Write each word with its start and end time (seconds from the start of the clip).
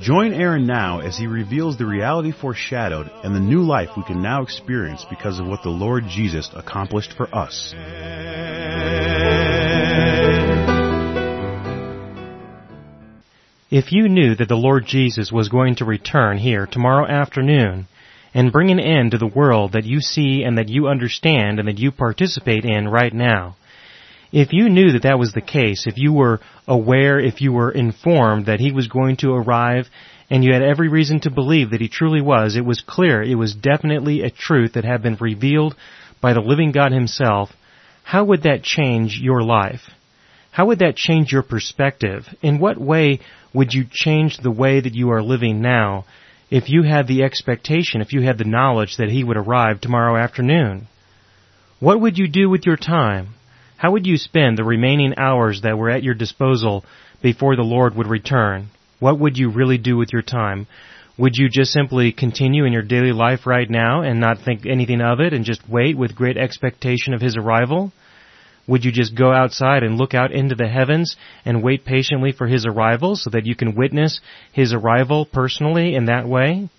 Join 0.00 0.34
Aaron 0.34 0.66
now 0.66 1.00
as 1.00 1.16
he 1.16 1.26
reveals 1.26 1.78
the 1.78 1.86
reality 1.86 2.30
foreshadowed 2.30 3.10
and 3.24 3.34
the 3.34 3.40
new 3.40 3.62
life 3.62 3.88
we 3.96 4.02
can 4.02 4.20
now 4.20 4.42
experience 4.42 5.06
because 5.08 5.40
of 5.40 5.46
what 5.46 5.62
the 5.62 5.70
Lord 5.70 6.04
Jesus 6.06 6.50
accomplished 6.54 7.14
for 7.16 7.34
us. 7.34 7.74
If 13.70 13.90
you 13.90 14.10
knew 14.10 14.34
that 14.34 14.48
the 14.48 14.54
Lord 14.54 14.84
Jesus 14.86 15.32
was 15.32 15.48
going 15.48 15.76
to 15.76 15.86
return 15.86 16.36
here 16.36 16.66
tomorrow 16.66 17.06
afternoon 17.06 17.88
and 18.34 18.52
bring 18.52 18.70
an 18.70 18.78
end 18.78 19.12
to 19.12 19.18
the 19.18 19.26
world 19.26 19.72
that 19.72 19.84
you 19.84 20.02
see 20.02 20.42
and 20.42 20.58
that 20.58 20.68
you 20.68 20.88
understand 20.88 21.58
and 21.58 21.66
that 21.68 21.78
you 21.78 21.90
participate 21.90 22.66
in 22.66 22.86
right 22.86 23.14
now, 23.14 23.56
if 24.36 24.52
you 24.52 24.68
knew 24.68 24.92
that 24.92 25.04
that 25.04 25.18
was 25.18 25.32
the 25.32 25.40
case, 25.40 25.86
if 25.86 25.96
you 25.96 26.12
were 26.12 26.40
aware, 26.68 27.18
if 27.18 27.40
you 27.40 27.52
were 27.52 27.70
informed 27.70 28.44
that 28.44 28.60
he 28.60 28.70
was 28.70 28.86
going 28.86 29.16
to 29.16 29.32
arrive, 29.32 29.86
and 30.28 30.44
you 30.44 30.52
had 30.52 30.60
every 30.60 30.88
reason 30.88 31.20
to 31.20 31.30
believe 31.30 31.70
that 31.70 31.80
he 31.80 31.88
truly 31.88 32.20
was, 32.20 32.54
it 32.54 32.64
was 32.64 32.82
clear, 32.86 33.22
it 33.22 33.36
was 33.36 33.54
definitely 33.54 34.20
a 34.20 34.30
truth 34.30 34.74
that 34.74 34.84
had 34.84 35.02
been 35.02 35.16
revealed 35.18 35.74
by 36.20 36.34
the 36.34 36.40
living 36.40 36.70
God 36.70 36.92
himself, 36.92 37.48
how 38.04 38.24
would 38.24 38.42
that 38.42 38.62
change 38.62 39.18
your 39.18 39.42
life? 39.42 39.88
How 40.50 40.66
would 40.66 40.80
that 40.80 40.96
change 40.96 41.32
your 41.32 41.42
perspective? 41.42 42.26
In 42.42 42.58
what 42.58 42.76
way 42.76 43.20
would 43.54 43.72
you 43.72 43.86
change 43.90 44.36
the 44.36 44.50
way 44.50 44.80
that 44.80 44.94
you 44.94 45.12
are 45.12 45.22
living 45.22 45.62
now 45.62 46.04
if 46.50 46.68
you 46.68 46.82
had 46.82 47.08
the 47.08 47.22
expectation, 47.22 48.02
if 48.02 48.12
you 48.12 48.20
had 48.20 48.36
the 48.36 48.44
knowledge 48.44 48.98
that 48.98 49.08
he 49.08 49.24
would 49.24 49.38
arrive 49.38 49.80
tomorrow 49.80 50.14
afternoon? 50.22 50.88
What 51.80 52.02
would 52.02 52.18
you 52.18 52.28
do 52.28 52.50
with 52.50 52.66
your 52.66 52.76
time? 52.76 53.35
How 53.78 53.92
would 53.92 54.06
you 54.06 54.16
spend 54.16 54.56
the 54.56 54.64
remaining 54.64 55.14
hours 55.18 55.60
that 55.60 55.76
were 55.76 55.90
at 55.90 56.02
your 56.02 56.14
disposal 56.14 56.84
before 57.20 57.56
the 57.56 57.62
Lord 57.62 57.94
would 57.94 58.06
return? 58.06 58.70
What 59.00 59.18
would 59.18 59.36
you 59.36 59.50
really 59.50 59.76
do 59.76 59.98
with 59.98 60.12
your 60.14 60.22
time? 60.22 60.66
Would 61.18 61.36
you 61.36 61.50
just 61.50 61.72
simply 61.72 62.12
continue 62.12 62.64
in 62.64 62.72
your 62.72 62.82
daily 62.82 63.12
life 63.12 63.46
right 63.46 63.68
now 63.68 64.00
and 64.00 64.18
not 64.18 64.38
think 64.38 64.64
anything 64.64 65.02
of 65.02 65.20
it 65.20 65.34
and 65.34 65.44
just 65.44 65.68
wait 65.68 65.96
with 65.96 66.14
great 66.14 66.38
expectation 66.38 67.12
of 67.12 67.20
His 67.20 67.36
arrival? 67.36 67.92
Would 68.66 68.84
you 68.84 68.92
just 68.92 69.14
go 69.14 69.30
outside 69.32 69.82
and 69.82 69.98
look 69.98 70.14
out 70.14 70.32
into 70.32 70.54
the 70.54 70.68
heavens 70.68 71.14
and 71.44 71.62
wait 71.62 71.84
patiently 71.84 72.32
for 72.32 72.46
His 72.46 72.64
arrival 72.64 73.14
so 73.14 73.28
that 73.30 73.44
you 73.44 73.54
can 73.54 73.74
witness 73.74 74.20
His 74.52 74.72
arrival 74.72 75.26
personally 75.26 75.94
in 75.94 76.06
that 76.06 76.26
way? 76.26 76.70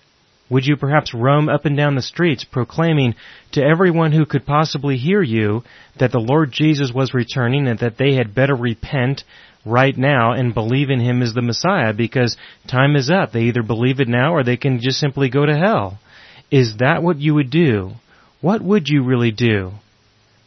Would 0.50 0.66
you 0.66 0.76
perhaps 0.76 1.12
roam 1.12 1.48
up 1.48 1.66
and 1.66 1.76
down 1.76 1.94
the 1.94 2.02
streets 2.02 2.44
proclaiming 2.44 3.14
to 3.52 3.62
everyone 3.62 4.12
who 4.12 4.24
could 4.24 4.46
possibly 4.46 4.96
hear 4.96 5.22
you 5.22 5.62
that 5.98 6.10
the 6.10 6.18
Lord 6.18 6.52
Jesus 6.52 6.90
was 6.92 7.12
returning 7.12 7.68
and 7.68 7.78
that 7.80 7.98
they 7.98 8.14
had 8.14 8.34
better 8.34 8.54
repent 8.54 9.24
right 9.66 9.96
now 9.96 10.32
and 10.32 10.54
believe 10.54 10.88
in 10.88 11.00
Him 11.00 11.20
as 11.20 11.34
the 11.34 11.42
Messiah 11.42 11.92
because 11.92 12.36
time 12.66 12.96
is 12.96 13.10
up. 13.10 13.32
They 13.32 13.42
either 13.42 13.62
believe 13.62 14.00
it 14.00 14.08
now 14.08 14.34
or 14.34 14.42
they 14.42 14.56
can 14.56 14.80
just 14.80 14.98
simply 14.98 15.28
go 15.28 15.44
to 15.44 15.56
hell. 15.56 15.98
Is 16.50 16.78
that 16.78 17.02
what 17.02 17.18
you 17.18 17.34
would 17.34 17.50
do? 17.50 17.92
What 18.40 18.62
would 18.62 18.88
you 18.88 19.02
really 19.04 19.32
do? 19.32 19.72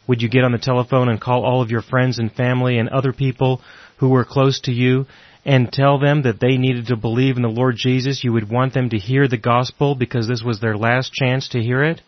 Would 0.08 0.20
you 0.20 0.28
get 0.28 0.42
on 0.42 0.52
the 0.52 0.58
telephone 0.58 1.08
and 1.08 1.20
call 1.20 1.44
all 1.44 1.62
of 1.62 1.70
your 1.70 1.82
friends 1.82 2.18
and 2.18 2.32
family 2.32 2.78
and 2.78 2.88
other 2.88 3.12
people 3.12 3.60
who 3.98 4.08
were 4.08 4.24
close 4.24 4.60
to 4.62 4.72
you 4.72 5.06
and 5.44 5.72
tell 5.72 5.98
them 5.98 6.22
that 6.22 6.40
they 6.40 6.56
needed 6.56 6.86
to 6.86 6.96
believe 6.96 7.36
in 7.36 7.42
the 7.42 7.48
Lord 7.48 7.76
Jesus, 7.76 8.22
you 8.22 8.32
would 8.32 8.48
want 8.48 8.74
them 8.74 8.90
to 8.90 8.98
hear 8.98 9.26
the 9.26 9.36
gospel 9.36 9.94
because 9.94 10.28
this 10.28 10.42
was 10.42 10.60
their 10.60 10.76
last 10.76 11.12
chance 11.12 11.48
to 11.48 11.60
hear 11.60 11.82
it? 11.82 12.00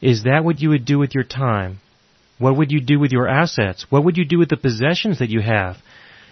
Is 0.00 0.24
that 0.24 0.44
what 0.44 0.60
you 0.60 0.70
would 0.70 0.84
do 0.84 0.98
with 0.98 1.14
your 1.14 1.24
time? 1.24 1.80
What 2.38 2.56
would 2.56 2.72
you 2.72 2.80
do 2.80 2.98
with 2.98 3.12
your 3.12 3.28
assets? 3.28 3.86
What 3.88 4.04
would 4.04 4.16
you 4.16 4.24
do 4.24 4.38
with 4.38 4.48
the 4.48 4.56
possessions 4.56 5.20
that 5.20 5.30
you 5.30 5.40
have? 5.40 5.76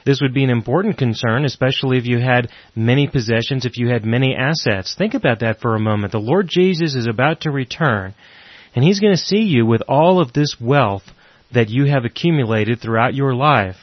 This 0.05 0.21
would 0.21 0.35
be 0.35 0.43
an 0.43 0.51
important 0.51 0.99
concern, 0.99 1.45
especially 1.45 1.99
if 1.99 2.07
you 2.07 2.19
had 2.19 2.51
many 2.75 3.07
possessions, 3.07 3.65
if 3.65 3.77
you 3.77 3.89
had 3.89 4.05
many 4.05 4.35
assets. 4.35 4.95
Think 4.97 5.15
about 5.15 5.41
that 5.41 5.61
for 5.61 5.75
a 5.75 5.81
moment. 5.81 6.13
The 6.13 6.19
Lord 6.19 6.49
Jesus 6.49 6.95
is 6.95 7.07
about 7.07 7.43
to 7.43 7.51
return, 7.51 8.15
and 8.75 8.85
He's 8.85 8.99
going 8.99 9.13
to 9.13 9.23
see 9.23 9.43
you 9.43 9.67
with 9.67 9.83
all 9.89 10.21
of 10.21 10.33
this 10.33 10.57
wealth 10.61 11.05
that 11.53 11.69
you 11.69 11.85
have 11.85 12.05
accumulated 12.05 12.81
throughout 12.81 13.15
your 13.15 13.35
life. 13.35 13.77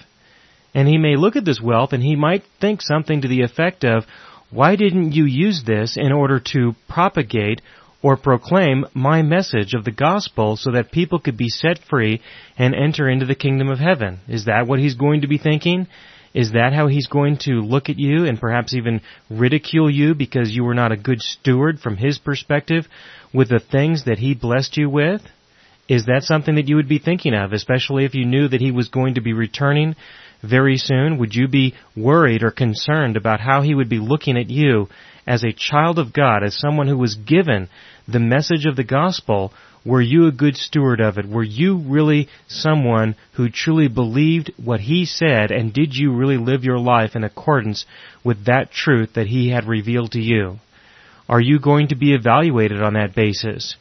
And 0.77 0.87
he 0.87 0.99
may 0.99 1.15
look 1.15 1.35
at 1.35 1.43
this 1.43 1.59
wealth 1.59 1.91
and 1.91 2.03
he 2.03 2.15
might 2.15 2.43
think 2.61 2.83
something 2.83 3.21
to 3.21 3.27
the 3.27 3.41
effect 3.41 3.83
of, 3.83 4.05
why 4.51 4.75
didn't 4.75 5.13
you 5.13 5.25
use 5.25 5.63
this 5.65 5.97
in 5.97 6.11
order 6.11 6.39
to 6.53 6.75
propagate 6.87 7.63
or 8.03 8.15
proclaim 8.15 8.85
my 8.93 9.23
message 9.23 9.73
of 9.73 9.85
the 9.85 9.91
gospel 9.91 10.55
so 10.55 10.69
that 10.73 10.91
people 10.91 11.17
could 11.17 11.35
be 11.35 11.49
set 11.49 11.79
free 11.79 12.21
and 12.59 12.75
enter 12.75 13.09
into 13.09 13.25
the 13.25 13.33
kingdom 13.33 13.69
of 13.69 13.79
heaven? 13.79 14.19
Is 14.27 14.45
that 14.45 14.67
what 14.67 14.77
he's 14.77 14.93
going 14.93 15.21
to 15.21 15.27
be 15.27 15.39
thinking? 15.39 15.87
Is 16.35 16.51
that 16.51 16.73
how 16.73 16.85
he's 16.85 17.07
going 17.07 17.39
to 17.45 17.53
look 17.53 17.89
at 17.89 17.97
you 17.97 18.27
and 18.27 18.39
perhaps 18.39 18.75
even 18.75 19.01
ridicule 19.31 19.89
you 19.89 20.13
because 20.13 20.51
you 20.51 20.63
were 20.63 20.75
not 20.75 20.91
a 20.91 20.95
good 20.95 21.23
steward 21.23 21.79
from 21.79 21.97
his 21.97 22.19
perspective 22.19 22.85
with 23.33 23.49
the 23.49 23.59
things 23.59 24.05
that 24.05 24.19
he 24.19 24.35
blessed 24.35 24.77
you 24.77 24.91
with? 24.91 25.23
Is 25.89 26.05
that 26.05 26.21
something 26.21 26.53
that 26.53 26.67
you 26.67 26.75
would 26.75 26.89
be 26.89 26.99
thinking 26.99 27.33
of, 27.33 27.51
especially 27.51 28.05
if 28.05 28.13
you 28.13 28.25
knew 28.25 28.47
that 28.47 28.61
he 28.61 28.69
was 28.69 28.89
going 28.89 29.15
to 29.15 29.21
be 29.21 29.33
returning 29.33 29.95
very 30.47 30.77
soon? 30.77 31.17
Would 31.17 31.35
you 31.35 31.47
be 31.47 31.75
worried 31.95 32.43
or 32.43 32.51
concerned 32.51 33.17
about 33.17 33.39
how 33.39 33.61
he 33.61 33.75
would 33.75 33.89
be 33.89 33.99
looking 33.99 34.37
at 34.37 34.49
you 34.49 34.87
as 35.25 35.43
a 35.43 35.53
child 35.53 35.99
of 35.99 36.13
God, 36.13 36.43
as 36.43 36.57
someone 36.57 36.87
who 36.87 36.97
was 36.97 37.15
given 37.15 37.69
the 38.07 38.19
message 38.19 38.65
of 38.65 38.75
the 38.75 38.83
gospel? 38.83 39.53
Were 39.85 40.01
you 40.01 40.27
a 40.27 40.31
good 40.33 40.57
steward 40.57 40.99
of 40.99 41.17
it? 41.17 41.27
Were 41.29 41.43
you 41.43 41.77
really 41.77 42.27
someone 42.47 43.15
who 43.33 43.49
truly 43.49 43.87
believed 43.87 44.51
what 44.57 44.81
he 44.81 45.05
said 45.05 45.49
and 45.49 45.73
did 45.73 45.95
you 45.95 46.11
really 46.11 46.37
live 46.37 46.65
your 46.65 46.79
life 46.79 47.15
in 47.15 47.23
accordance 47.23 47.85
with 48.23 48.45
that 48.45 48.71
truth 48.71 49.13
that 49.13 49.27
he 49.27 49.49
had 49.49 49.65
revealed 49.65 50.11
to 50.11 50.19
you? 50.19 50.59
Are 51.29 51.39
you 51.39 51.59
going 51.59 51.89
to 51.89 51.95
be 51.95 52.13
evaluated 52.13 52.81
on 52.81 52.93
that 52.93 53.15
basis? 53.15 53.77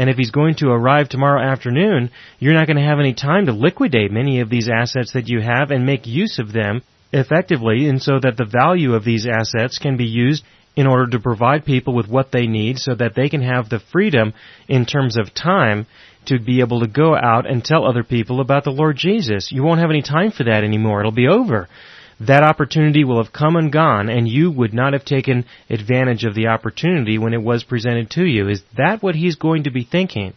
And 0.00 0.08
if 0.08 0.16
he's 0.16 0.30
going 0.30 0.54
to 0.54 0.70
arrive 0.70 1.10
tomorrow 1.10 1.42
afternoon, 1.42 2.10
you're 2.38 2.54
not 2.54 2.66
going 2.66 2.78
to 2.78 2.82
have 2.82 3.00
any 3.00 3.12
time 3.12 3.44
to 3.44 3.52
liquidate 3.52 4.10
many 4.10 4.40
of 4.40 4.48
these 4.48 4.66
assets 4.66 5.12
that 5.12 5.28
you 5.28 5.42
have 5.42 5.70
and 5.70 5.84
make 5.84 6.06
use 6.06 6.38
of 6.38 6.54
them 6.54 6.80
effectively 7.12 7.86
and 7.86 8.00
so 8.00 8.18
that 8.18 8.38
the 8.38 8.46
value 8.46 8.94
of 8.94 9.04
these 9.04 9.26
assets 9.26 9.76
can 9.76 9.98
be 9.98 10.06
used 10.06 10.42
in 10.74 10.86
order 10.86 11.06
to 11.08 11.20
provide 11.20 11.66
people 11.66 11.94
with 11.94 12.08
what 12.08 12.32
they 12.32 12.46
need 12.46 12.78
so 12.78 12.94
that 12.94 13.14
they 13.14 13.28
can 13.28 13.42
have 13.42 13.68
the 13.68 13.82
freedom 13.92 14.32
in 14.68 14.86
terms 14.86 15.18
of 15.18 15.34
time 15.34 15.86
to 16.24 16.38
be 16.38 16.60
able 16.60 16.80
to 16.80 16.86
go 16.86 17.14
out 17.14 17.44
and 17.44 17.62
tell 17.62 17.84
other 17.84 18.02
people 18.02 18.40
about 18.40 18.64
the 18.64 18.70
Lord 18.70 18.96
Jesus. 18.96 19.52
You 19.52 19.62
won't 19.62 19.80
have 19.80 19.90
any 19.90 20.00
time 20.00 20.30
for 20.30 20.44
that 20.44 20.64
anymore. 20.64 21.00
It'll 21.00 21.12
be 21.12 21.28
over 21.28 21.68
that 22.20 22.42
opportunity 22.42 23.02
will 23.02 23.22
have 23.22 23.32
come 23.32 23.56
and 23.56 23.72
gone 23.72 24.08
and 24.08 24.28
you 24.28 24.50
would 24.50 24.74
not 24.74 24.92
have 24.92 25.04
taken 25.04 25.46
advantage 25.70 26.24
of 26.24 26.34
the 26.34 26.48
opportunity 26.48 27.18
when 27.18 27.32
it 27.32 27.42
was 27.42 27.64
presented 27.64 28.10
to 28.10 28.24
you. 28.24 28.48
Is 28.48 28.62
that 28.76 29.02
what 29.02 29.14
he's 29.14 29.36
going 29.36 29.64
to 29.64 29.70
be 29.70 29.84
thinking? 29.84 30.34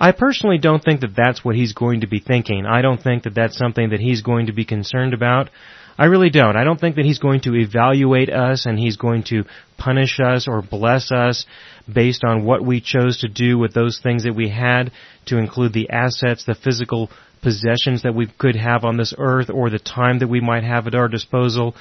I 0.00 0.12
personally 0.12 0.58
don't 0.58 0.82
think 0.82 1.00
that 1.00 1.16
that's 1.16 1.44
what 1.44 1.54
he's 1.54 1.72
going 1.72 2.00
to 2.00 2.06
be 2.06 2.18
thinking. 2.18 2.66
I 2.66 2.82
don't 2.82 3.02
think 3.02 3.22
that 3.24 3.34
that's 3.34 3.56
something 3.56 3.90
that 3.90 4.00
he's 4.00 4.22
going 4.22 4.46
to 4.46 4.52
be 4.52 4.64
concerned 4.64 5.14
about. 5.14 5.50
I 5.98 6.06
really 6.06 6.30
don't. 6.30 6.56
I 6.56 6.64
don't 6.64 6.78
think 6.78 6.96
that 6.96 7.06
he's 7.06 7.18
going 7.18 7.40
to 7.42 7.54
evaluate 7.54 8.28
us 8.28 8.66
and 8.66 8.78
he's 8.78 8.96
going 8.96 9.24
to 9.24 9.44
punish 9.78 10.20
us 10.20 10.46
or 10.46 10.60
bless 10.60 11.10
us 11.10 11.46
based 11.92 12.22
on 12.24 12.44
what 12.44 12.64
we 12.64 12.80
chose 12.80 13.18
to 13.20 13.28
do 13.28 13.58
with 13.58 13.72
those 13.72 13.98
things 14.02 14.24
that 14.24 14.34
we 14.34 14.50
had 14.50 14.92
to 15.26 15.38
include 15.38 15.72
the 15.72 15.88
assets, 15.90 16.44
the 16.44 16.54
physical 16.54 17.10
possessions 17.42 18.02
that 18.02 18.14
we 18.14 18.26
could 18.38 18.56
have 18.56 18.84
on 18.84 18.96
this 18.96 19.14
earth 19.16 19.48
or 19.50 19.70
the 19.70 19.78
time 19.78 20.18
that 20.18 20.28
we 20.28 20.40
might 20.40 20.64
have 20.64 20.86
at 20.86 20.94
our 20.94 21.08
disposal. 21.08 21.74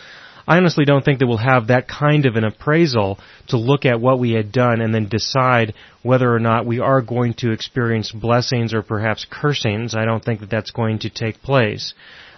I 0.47 0.57
honestly 0.57 0.85
don't 0.85 1.03
think 1.03 1.19
that 1.19 1.27
we'll 1.27 1.37
have 1.37 1.67
that 1.67 1.87
kind 1.87 2.25
of 2.25 2.35
an 2.35 2.43
appraisal 2.43 3.17
to 3.47 3.57
look 3.57 3.83
at 3.83 3.99
what 3.99 4.19
we 4.19 4.31
had 4.31 4.51
done 4.51 4.79
and 4.79 4.93
then 4.93 5.09
decide 5.09 5.73
whether 6.03 6.31
or 6.33 6.39
not 6.39 6.67
we 6.67 6.79
are 6.79 7.01
going 7.01 7.33
to 7.39 7.51
experience 7.51 8.11
blessings 8.11 8.73
or 8.73 8.83
perhaps 8.83 9.25
cursings. 9.29 9.95
I 9.95 10.05
don't 10.05 10.23
think 10.23 10.41
that 10.41 10.51
that's 10.51 10.71
going 10.71 10.99
to 10.99 11.09
take 11.09 11.41
place. 11.41 11.95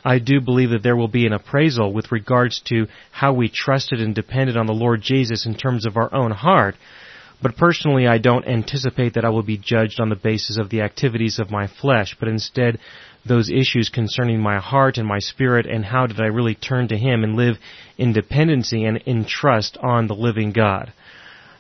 I 0.08 0.20
do 0.20 0.40
believe 0.40 0.70
that 0.70 0.84
there 0.84 0.96
will 0.96 1.10
be 1.10 1.26
an 1.26 1.34
appraisal 1.34 1.92
with 1.92 2.14
regards 2.14 2.62
to 2.68 2.88
how 3.12 3.34
we 3.34 3.50
trusted 3.50 4.00
and 4.00 4.16
depended 4.16 4.56
on 4.56 4.66
the 4.66 4.74
Lord 4.74 5.02
Jesus 5.02 5.46
in 5.46 5.54
terms 5.54 5.86
of 5.86 5.98
our 5.98 6.14
own 6.16 6.32
heart. 6.32 6.76
But 7.42 7.58
personally, 7.58 8.08
I 8.08 8.18
don't 8.18 8.48
anticipate 8.48 9.16
that 9.16 9.26
I 9.26 9.30
will 9.30 9.44
be 9.44 9.58
judged 9.58 10.00
on 10.00 10.08
the 10.08 10.16
basis 10.16 10.58
of 10.58 10.70
the 10.70 10.80
activities 10.80 11.40
of 11.40 11.52
my 11.52 11.68
flesh, 11.68 12.16
but 12.18 12.30
instead 12.30 12.80
those 13.26 13.50
issues 13.50 13.90
concerning 13.90 14.40
my 14.40 14.60
heart 14.60 14.98
and 14.98 15.06
my 15.06 15.20
spirit 15.20 15.66
and 15.66 15.84
how 15.84 16.08
did 16.08 16.22
I 16.22 16.28
really 16.28 16.56
turn 16.56 16.88
to 16.88 16.98
Him 16.98 17.26
and 17.26 17.36
live 17.36 17.58
in 17.98 18.14
dependency 18.14 18.86
and 18.86 18.96
in 19.06 19.26
trust 19.26 19.78
on 19.84 20.08
the 20.08 20.16
living 20.16 20.54
God. 20.54 20.94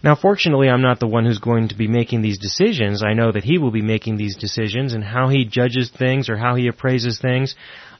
Now, 0.03 0.15
fortunately, 0.15 0.69
I'm 0.69 0.81
not 0.81 1.01
the 1.01 1.07
one 1.07 1.25
who's 1.25 1.39
going 1.39 1.67
to 1.67 1.75
be 1.75 1.87
making 1.87 2.21
these 2.21 2.37
decisions. 2.37 3.03
I 3.03 3.13
know 3.13 3.31
that 3.31 3.43
he 3.43 3.57
will 3.57 3.71
be 3.71 3.81
making 3.81 4.15
these 4.15 4.37
decisions 4.37 4.93
and 4.93 5.03
how 5.03 5.27
he 5.27 5.43
judges 5.43 5.89
things 5.89 6.29
or 6.29 6.37
how 6.37 6.55
he 6.55 6.67
appraises 6.67 7.19
things. 7.19 7.55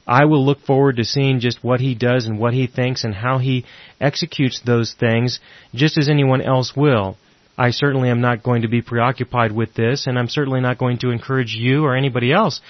I 0.08 0.24
will 0.24 0.44
look 0.44 0.60
forward 0.62 0.96
to 0.96 1.04
seeing 1.04 1.38
just 1.38 1.62
what 1.62 1.80
he 1.80 1.94
does 1.94 2.24
and 2.24 2.38
what 2.38 2.54
he 2.54 2.66
thinks 2.66 3.04
and 3.04 3.14
how 3.14 3.36
he 3.36 3.66
executes 4.00 4.60
those 4.64 4.94
things 4.98 5.38
just 5.74 5.98
as 5.98 6.08
anyone 6.08 6.40
else 6.40 6.72
will. 6.74 7.18
I 7.58 7.70
certainly 7.70 8.08
am 8.08 8.20
not 8.20 8.42
going 8.42 8.62
to 8.62 8.68
be 8.68 8.82
preoccupied 8.82 9.52
with 9.52 9.74
this, 9.74 10.06
and 10.06 10.18
I'm 10.18 10.28
certainly 10.28 10.60
not 10.60 10.78
going 10.78 10.98
to 11.00 11.10
encourage 11.10 11.54
you 11.54 11.84
or 11.84 11.94
anybody 11.94 12.32
else 12.32 12.60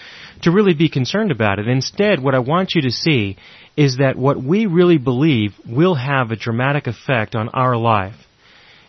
to 0.42 0.50
really 0.50 0.74
be 0.74 0.88
concerned 0.88 1.30
about 1.30 1.58
it. 1.58 1.68
Instead, 1.68 2.20
what 2.20 2.34
I 2.34 2.38
want 2.40 2.74
you 2.74 2.82
to 2.82 2.90
see 2.90 3.36
is 3.76 3.98
that 3.98 4.16
what 4.16 4.42
we 4.42 4.66
really 4.66 4.98
believe 4.98 5.54
will 5.68 5.94
have 5.94 6.30
a 6.30 6.36
dramatic 6.36 6.86
effect 6.86 7.36
on 7.36 7.50
our 7.50 7.76
life. 7.76 8.16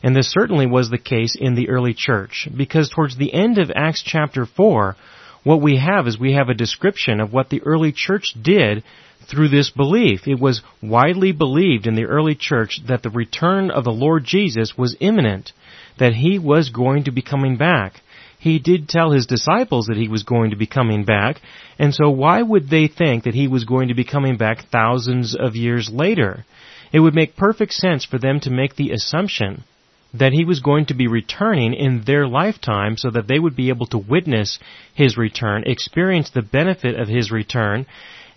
And 0.01 0.15
this 0.15 0.31
certainly 0.31 0.65
was 0.65 0.89
the 0.89 0.97
case 0.97 1.35
in 1.39 1.55
the 1.55 1.69
early 1.69 1.93
church, 1.93 2.47
because 2.55 2.89
towards 2.89 3.17
the 3.17 3.33
end 3.33 3.57
of 3.57 3.69
Acts 3.75 4.01
chapter 4.01 4.45
4, 4.45 4.95
what 5.43 5.61
we 5.61 5.77
have 5.77 6.07
is 6.07 6.19
we 6.19 6.33
have 6.33 6.49
a 6.49 6.53
description 6.53 7.19
of 7.19 7.31
what 7.33 7.49
the 7.49 7.61
early 7.63 7.91
church 7.91 8.33
did 8.41 8.83
through 9.29 9.49
this 9.49 9.69
belief. 9.69 10.27
It 10.27 10.39
was 10.39 10.61
widely 10.81 11.31
believed 11.31 11.87
in 11.87 11.95
the 11.95 12.05
early 12.05 12.35
church 12.35 12.81
that 12.87 13.03
the 13.03 13.09
return 13.09 13.71
of 13.71 13.83
the 13.83 13.91
Lord 13.91 14.25
Jesus 14.25 14.77
was 14.77 14.97
imminent, 14.99 15.51
that 15.99 16.13
he 16.13 16.39
was 16.39 16.69
going 16.69 17.05
to 17.05 17.11
be 17.11 17.21
coming 17.21 17.57
back. 17.57 18.01
He 18.39 18.57
did 18.59 18.87
tell 18.87 19.11
his 19.11 19.25
disciples 19.25 19.87
that 19.87 19.97
he 19.97 20.07
was 20.07 20.23
going 20.23 20.51
to 20.51 20.55
be 20.55 20.65
coming 20.65 21.03
back, 21.03 21.41
and 21.77 21.93
so 21.93 22.09
why 22.09 22.41
would 22.41 22.69
they 22.69 22.87
think 22.87 23.25
that 23.25 23.33
he 23.33 23.49
was 23.49 23.65
going 23.65 23.89
to 23.89 23.93
be 23.93 24.05
coming 24.05 24.37
back 24.37 24.69
thousands 24.71 25.35
of 25.35 25.55
years 25.55 25.89
later? 25.91 26.45
It 26.93 27.01
would 27.01 27.13
make 27.13 27.35
perfect 27.35 27.73
sense 27.73 28.05
for 28.05 28.17
them 28.17 28.39
to 28.41 28.49
make 28.49 28.75
the 28.75 28.91
assumption 28.91 29.65
that 30.13 30.33
he 30.33 30.43
was 30.43 30.59
going 30.59 30.85
to 30.87 30.93
be 30.93 31.07
returning 31.07 31.73
in 31.73 32.03
their 32.05 32.27
lifetime 32.27 32.97
so 32.97 33.09
that 33.11 33.27
they 33.27 33.39
would 33.39 33.55
be 33.55 33.69
able 33.69 33.85
to 33.87 33.97
witness 33.97 34.59
his 34.93 35.17
return, 35.17 35.63
experience 35.65 36.29
the 36.29 36.41
benefit 36.41 36.99
of 36.99 37.07
his 37.07 37.31
return, 37.31 37.85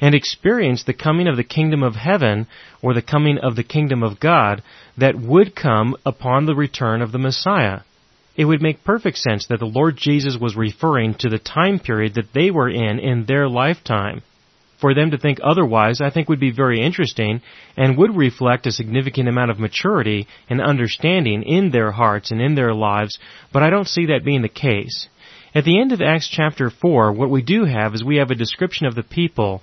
and 0.01 0.15
experience 0.15 0.83
the 0.83 0.93
coming 0.93 1.29
of 1.29 1.37
the 1.37 1.45
kingdom 1.45 1.83
of 1.83 1.95
heaven 1.95 2.47
or 2.83 2.93
the 2.93 3.01
coming 3.01 3.39
of 3.39 3.57
the 3.57 3.63
kingdom 3.63 4.03
of 4.03 4.21
God 4.21 4.63
that 4.99 5.15
would 5.15 5.55
come 5.55 5.97
upon 6.05 6.45
the 6.45 6.55
return 6.55 7.01
of 7.01 7.13
the 7.13 7.19
Messiah. 7.19 7.81
It 8.37 8.47
would 8.47 8.63
make 8.63 8.85
perfect 8.85 9.19
sense 9.19 9.47
that 9.47 9.61
the 9.61 9.67
Lord 9.67 9.97
Jesus 9.97 10.37
was 10.39 10.57
referring 10.57 11.15
to 11.15 11.29
the 11.29 11.39
time 11.39 11.79
period 11.79 12.15
that 12.15 12.33
they 12.35 12.51
were 12.51 12.69
in 12.69 12.99
in 12.99 13.27
their 13.27 13.49
lifetime. 13.49 14.23
For 14.83 14.95
them 14.95 15.13
to 15.13 15.17
think 15.17 15.39
otherwise, 15.45 16.01
I 16.01 16.11
think 16.11 16.29
would 16.29 16.41
be 16.41 16.51
very 16.51 16.81
interesting 16.81 17.41
and 17.77 17.97
would 17.97 18.17
reflect 18.17 18.67
a 18.67 18.73
significant 18.73 19.29
amount 19.29 19.53
of 19.53 19.61
maturity 19.61 20.27
and 20.51 20.61
understanding 20.61 21.45
in 21.45 21.71
their 21.71 21.93
hearts 21.93 22.33
and 22.33 22.41
in 22.41 22.57
their 22.57 22.75
lives, 22.75 23.17
but 23.53 23.63
I 23.63 23.71
don't 23.71 23.87
see 23.87 24.07
that 24.07 24.25
being 24.25 24.43
the 24.43 24.49
case. 24.49 25.09
At 25.55 25.63
the 25.63 25.81
end 25.81 25.93
of 25.93 26.03
Acts 26.03 26.29
chapter 26.29 26.69
4, 26.69 27.13
what 27.13 27.31
we 27.31 27.43
do 27.43 27.65
have 27.65 27.95
is 27.95 28.03
we 28.03 28.17
have 28.17 28.33
a 28.33 28.35
description 28.35 28.87
of 28.87 28.97
the 28.97 29.05
people 29.05 29.63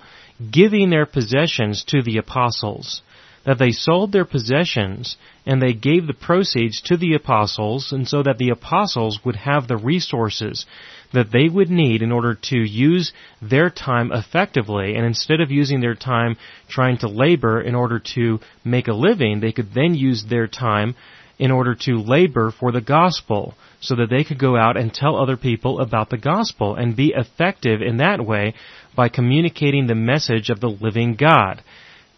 giving 0.50 0.88
their 0.88 1.04
possessions 1.04 1.84
to 1.88 2.00
the 2.00 2.16
apostles. 2.16 3.02
That 3.44 3.58
they 3.58 3.72
sold 3.72 4.12
their 4.12 4.24
possessions 4.24 5.18
and 5.44 5.60
they 5.60 5.74
gave 5.74 6.06
the 6.06 6.14
proceeds 6.14 6.80
to 6.82 6.96
the 6.96 7.12
apostles 7.12 7.92
and 7.92 8.08
so 8.08 8.22
that 8.22 8.38
the 8.38 8.48
apostles 8.48 9.20
would 9.22 9.36
have 9.36 9.68
the 9.68 9.76
resources 9.76 10.64
that 11.12 11.32
they 11.32 11.48
would 11.48 11.70
need 11.70 12.02
in 12.02 12.12
order 12.12 12.34
to 12.34 12.56
use 12.56 13.12
their 13.42 13.70
time 13.70 14.12
effectively 14.12 14.94
and 14.94 15.04
instead 15.04 15.40
of 15.40 15.50
using 15.50 15.80
their 15.80 15.94
time 15.94 16.36
trying 16.68 16.98
to 16.98 17.08
labor 17.08 17.60
in 17.60 17.74
order 17.74 17.98
to 17.98 18.38
make 18.64 18.88
a 18.88 18.92
living, 18.92 19.40
they 19.40 19.52
could 19.52 19.74
then 19.74 19.94
use 19.94 20.24
their 20.28 20.46
time 20.46 20.94
in 21.38 21.50
order 21.50 21.74
to 21.74 21.96
labor 21.96 22.50
for 22.50 22.70
the 22.70 22.82
gospel 22.82 23.54
so 23.80 23.96
that 23.96 24.10
they 24.10 24.22
could 24.22 24.38
go 24.38 24.56
out 24.56 24.76
and 24.76 24.92
tell 24.92 25.16
other 25.16 25.38
people 25.38 25.80
about 25.80 26.10
the 26.10 26.18
gospel 26.18 26.74
and 26.74 26.94
be 26.94 27.14
effective 27.16 27.80
in 27.80 27.96
that 27.96 28.24
way 28.24 28.54
by 28.94 29.08
communicating 29.08 29.86
the 29.86 29.94
message 29.94 30.50
of 30.50 30.60
the 30.60 30.68
living 30.68 31.14
God. 31.14 31.62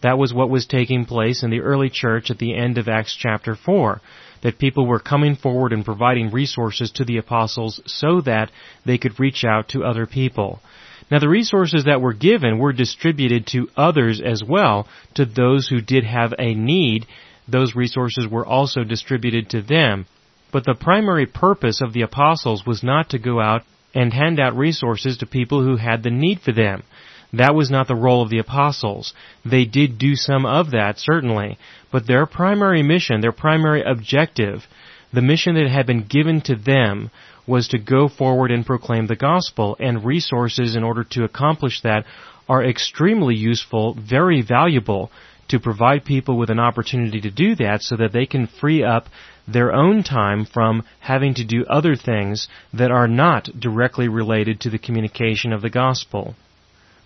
That 0.01 0.17
was 0.17 0.33
what 0.33 0.49
was 0.49 0.65
taking 0.65 1.05
place 1.05 1.41
in 1.41 1.49
the 1.49 1.61
early 1.61 1.89
church 1.89 2.29
at 2.29 2.37
the 2.37 2.53
end 2.53 2.77
of 2.77 2.89
Acts 2.89 3.15
chapter 3.17 3.55
4. 3.55 4.01
That 4.43 4.59
people 4.59 4.85
were 4.85 4.99
coming 4.99 5.35
forward 5.35 5.73
and 5.73 5.83
providing 5.83 6.29
resources 6.31 6.91
to 6.91 7.05
the 7.05 7.17
apostles 7.17 7.81
so 7.85 8.21
that 8.21 8.51
they 8.85 8.97
could 8.97 9.19
reach 9.19 9.43
out 9.43 9.69
to 9.69 9.83
other 9.83 10.05
people. 10.05 10.61
Now 11.09 11.19
the 11.19 11.29
resources 11.29 11.85
that 11.85 12.01
were 12.01 12.13
given 12.13 12.59
were 12.59 12.73
distributed 12.73 13.47
to 13.47 13.69
others 13.75 14.21
as 14.21 14.41
well, 14.47 14.87
to 15.15 15.25
those 15.25 15.67
who 15.67 15.81
did 15.81 16.03
have 16.03 16.33
a 16.37 16.53
need. 16.53 17.05
Those 17.47 17.75
resources 17.75 18.27
were 18.27 18.45
also 18.45 18.83
distributed 18.83 19.49
to 19.49 19.61
them. 19.61 20.05
But 20.51 20.65
the 20.65 20.75
primary 20.75 21.25
purpose 21.25 21.81
of 21.81 21.93
the 21.93 22.03
apostles 22.03 22.65
was 22.65 22.83
not 22.83 23.09
to 23.09 23.19
go 23.19 23.39
out 23.39 23.63
and 23.95 24.13
hand 24.13 24.39
out 24.39 24.55
resources 24.55 25.17
to 25.17 25.25
people 25.25 25.63
who 25.63 25.77
had 25.77 26.03
the 26.03 26.09
need 26.09 26.39
for 26.41 26.51
them. 26.51 26.83
That 27.33 27.55
was 27.55 27.71
not 27.71 27.87
the 27.87 27.95
role 27.95 28.21
of 28.21 28.29
the 28.29 28.37
apostles. 28.37 29.13
They 29.43 29.65
did 29.65 29.97
do 29.97 30.15
some 30.15 30.45
of 30.45 30.71
that, 30.71 30.99
certainly, 30.99 31.57
but 31.91 32.05
their 32.05 32.27
primary 32.27 32.83
mission, 32.83 33.21
their 33.21 33.31
primary 33.31 33.81
objective, 33.81 34.67
the 35.11 35.21
mission 35.21 35.55
that 35.55 35.67
had 35.67 35.87
been 35.87 36.03
given 36.03 36.41
to 36.41 36.55
them 36.55 37.09
was 37.47 37.67
to 37.69 37.79
go 37.79 38.07
forward 38.07 38.51
and 38.51 38.65
proclaim 38.65 39.07
the 39.07 39.15
gospel, 39.15 39.75
and 39.79 40.05
resources 40.05 40.75
in 40.75 40.83
order 40.83 41.03
to 41.03 41.23
accomplish 41.23 41.81
that 41.81 42.05
are 42.47 42.63
extremely 42.63 43.35
useful, 43.35 43.95
very 43.95 44.41
valuable 44.41 45.11
to 45.47 45.59
provide 45.59 46.05
people 46.05 46.37
with 46.37 46.49
an 46.49 46.59
opportunity 46.59 47.19
to 47.21 47.31
do 47.31 47.55
that 47.55 47.81
so 47.81 47.95
that 47.97 48.13
they 48.13 48.25
can 48.25 48.47
free 48.47 48.83
up 48.83 49.07
their 49.47 49.73
own 49.73 50.03
time 50.03 50.45
from 50.45 50.83
having 50.99 51.33
to 51.33 51.43
do 51.43 51.65
other 51.65 51.95
things 51.95 52.47
that 52.73 52.91
are 52.91 53.07
not 53.07 53.49
directly 53.59 54.07
related 54.07 54.59
to 54.61 54.69
the 54.69 54.77
communication 54.77 55.51
of 55.51 55.61
the 55.61 55.69
gospel. 55.69 56.35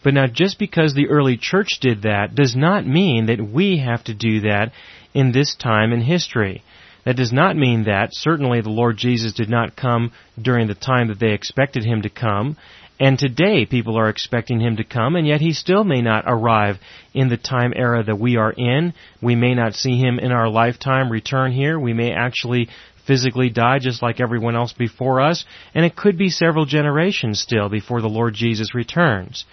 But 0.03 0.13
now 0.13 0.27
just 0.27 0.59
because 0.59 0.93
the 0.93 1.09
early 1.09 1.37
church 1.37 1.79
did 1.81 2.03
that 2.03 2.35
does 2.35 2.55
not 2.55 2.85
mean 2.85 3.25
that 3.25 3.41
we 3.41 3.79
have 3.79 4.03
to 4.05 4.13
do 4.13 4.41
that 4.41 4.71
in 5.13 5.31
this 5.31 5.55
time 5.55 5.91
in 5.91 6.01
history. 6.01 6.63
That 7.05 7.15
does 7.15 7.31
not 7.31 7.55
mean 7.55 7.85
that 7.85 8.09
certainly 8.11 8.61
the 8.61 8.69
Lord 8.69 8.97
Jesus 8.97 9.33
did 9.33 9.49
not 9.49 9.75
come 9.75 10.11
during 10.41 10.67
the 10.67 10.75
time 10.75 11.07
that 11.07 11.19
they 11.19 11.31
expected 11.31 11.85
him 11.85 12.01
to 12.01 12.09
come, 12.09 12.57
and 12.99 13.17
today 13.17 13.65
people 13.65 13.97
are 13.97 14.09
expecting 14.09 14.59
him 14.59 14.77
to 14.77 14.83
come, 14.83 15.15
and 15.15 15.25
yet 15.25 15.39
he 15.39 15.53
still 15.53 15.83
may 15.83 16.01
not 16.01 16.25
arrive 16.27 16.77
in 17.13 17.29
the 17.29 17.37
time 17.37 17.71
era 17.75 18.03
that 18.03 18.19
we 18.19 18.37
are 18.37 18.51
in. 18.51 18.93
We 19.21 19.35
may 19.35 19.53
not 19.53 19.75
see 19.75 19.97
him 19.97 20.19
in 20.19 20.31
our 20.31 20.49
lifetime 20.49 21.11
return 21.11 21.51
here. 21.51 21.79
We 21.79 21.93
may 21.93 22.11
actually 22.11 22.69
physically 23.05 23.49
die 23.49 23.79
just 23.79 24.01
like 24.01 24.19
everyone 24.19 24.55
else 24.55 24.73
before 24.73 25.21
us, 25.21 25.45
and 25.73 25.85
it 25.85 25.95
could 25.95 26.17
be 26.17 26.29
several 26.29 26.65
generations 26.65 27.39
still 27.39 27.69
before 27.69 28.01
the 28.01 28.09
Lord 28.09 28.33
Jesus 28.33 28.75
returns. 28.75 29.45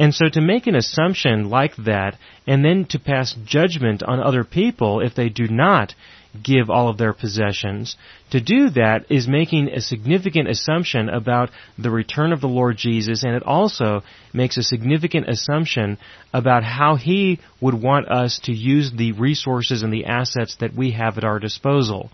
And 0.00 0.14
so 0.14 0.30
to 0.30 0.40
make 0.40 0.66
an 0.66 0.74
assumption 0.74 1.50
like 1.50 1.76
that, 1.76 2.16
and 2.46 2.64
then 2.64 2.86
to 2.86 2.98
pass 2.98 3.36
judgment 3.44 4.02
on 4.02 4.18
other 4.18 4.44
people 4.44 5.00
if 5.00 5.14
they 5.14 5.28
do 5.28 5.46
not 5.46 5.94
give 6.42 6.70
all 6.70 6.88
of 6.88 6.96
their 6.96 7.12
possessions. 7.12 7.98
To 8.30 8.40
do 8.40 8.70
that 8.70 9.04
is 9.10 9.28
making 9.28 9.68
a 9.68 9.82
significant 9.82 10.48
assumption 10.48 11.10
about 11.10 11.50
the 11.76 11.90
return 11.90 12.32
of 12.32 12.40
the 12.40 12.48
Lord 12.48 12.78
Jesus, 12.78 13.24
and 13.24 13.34
it 13.34 13.42
also 13.42 14.02
makes 14.32 14.56
a 14.56 14.62
significant 14.62 15.28
assumption 15.28 15.98
about 16.32 16.64
how 16.64 16.96
He 16.96 17.38
would 17.60 17.74
want 17.74 18.08
us 18.08 18.40
to 18.44 18.52
use 18.52 18.90
the 18.96 19.12
resources 19.12 19.82
and 19.82 19.92
the 19.92 20.06
assets 20.06 20.56
that 20.60 20.74
we 20.74 20.92
have 20.92 21.18
at 21.18 21.24
our 21.24 21.38
disposal. 21.38 22.10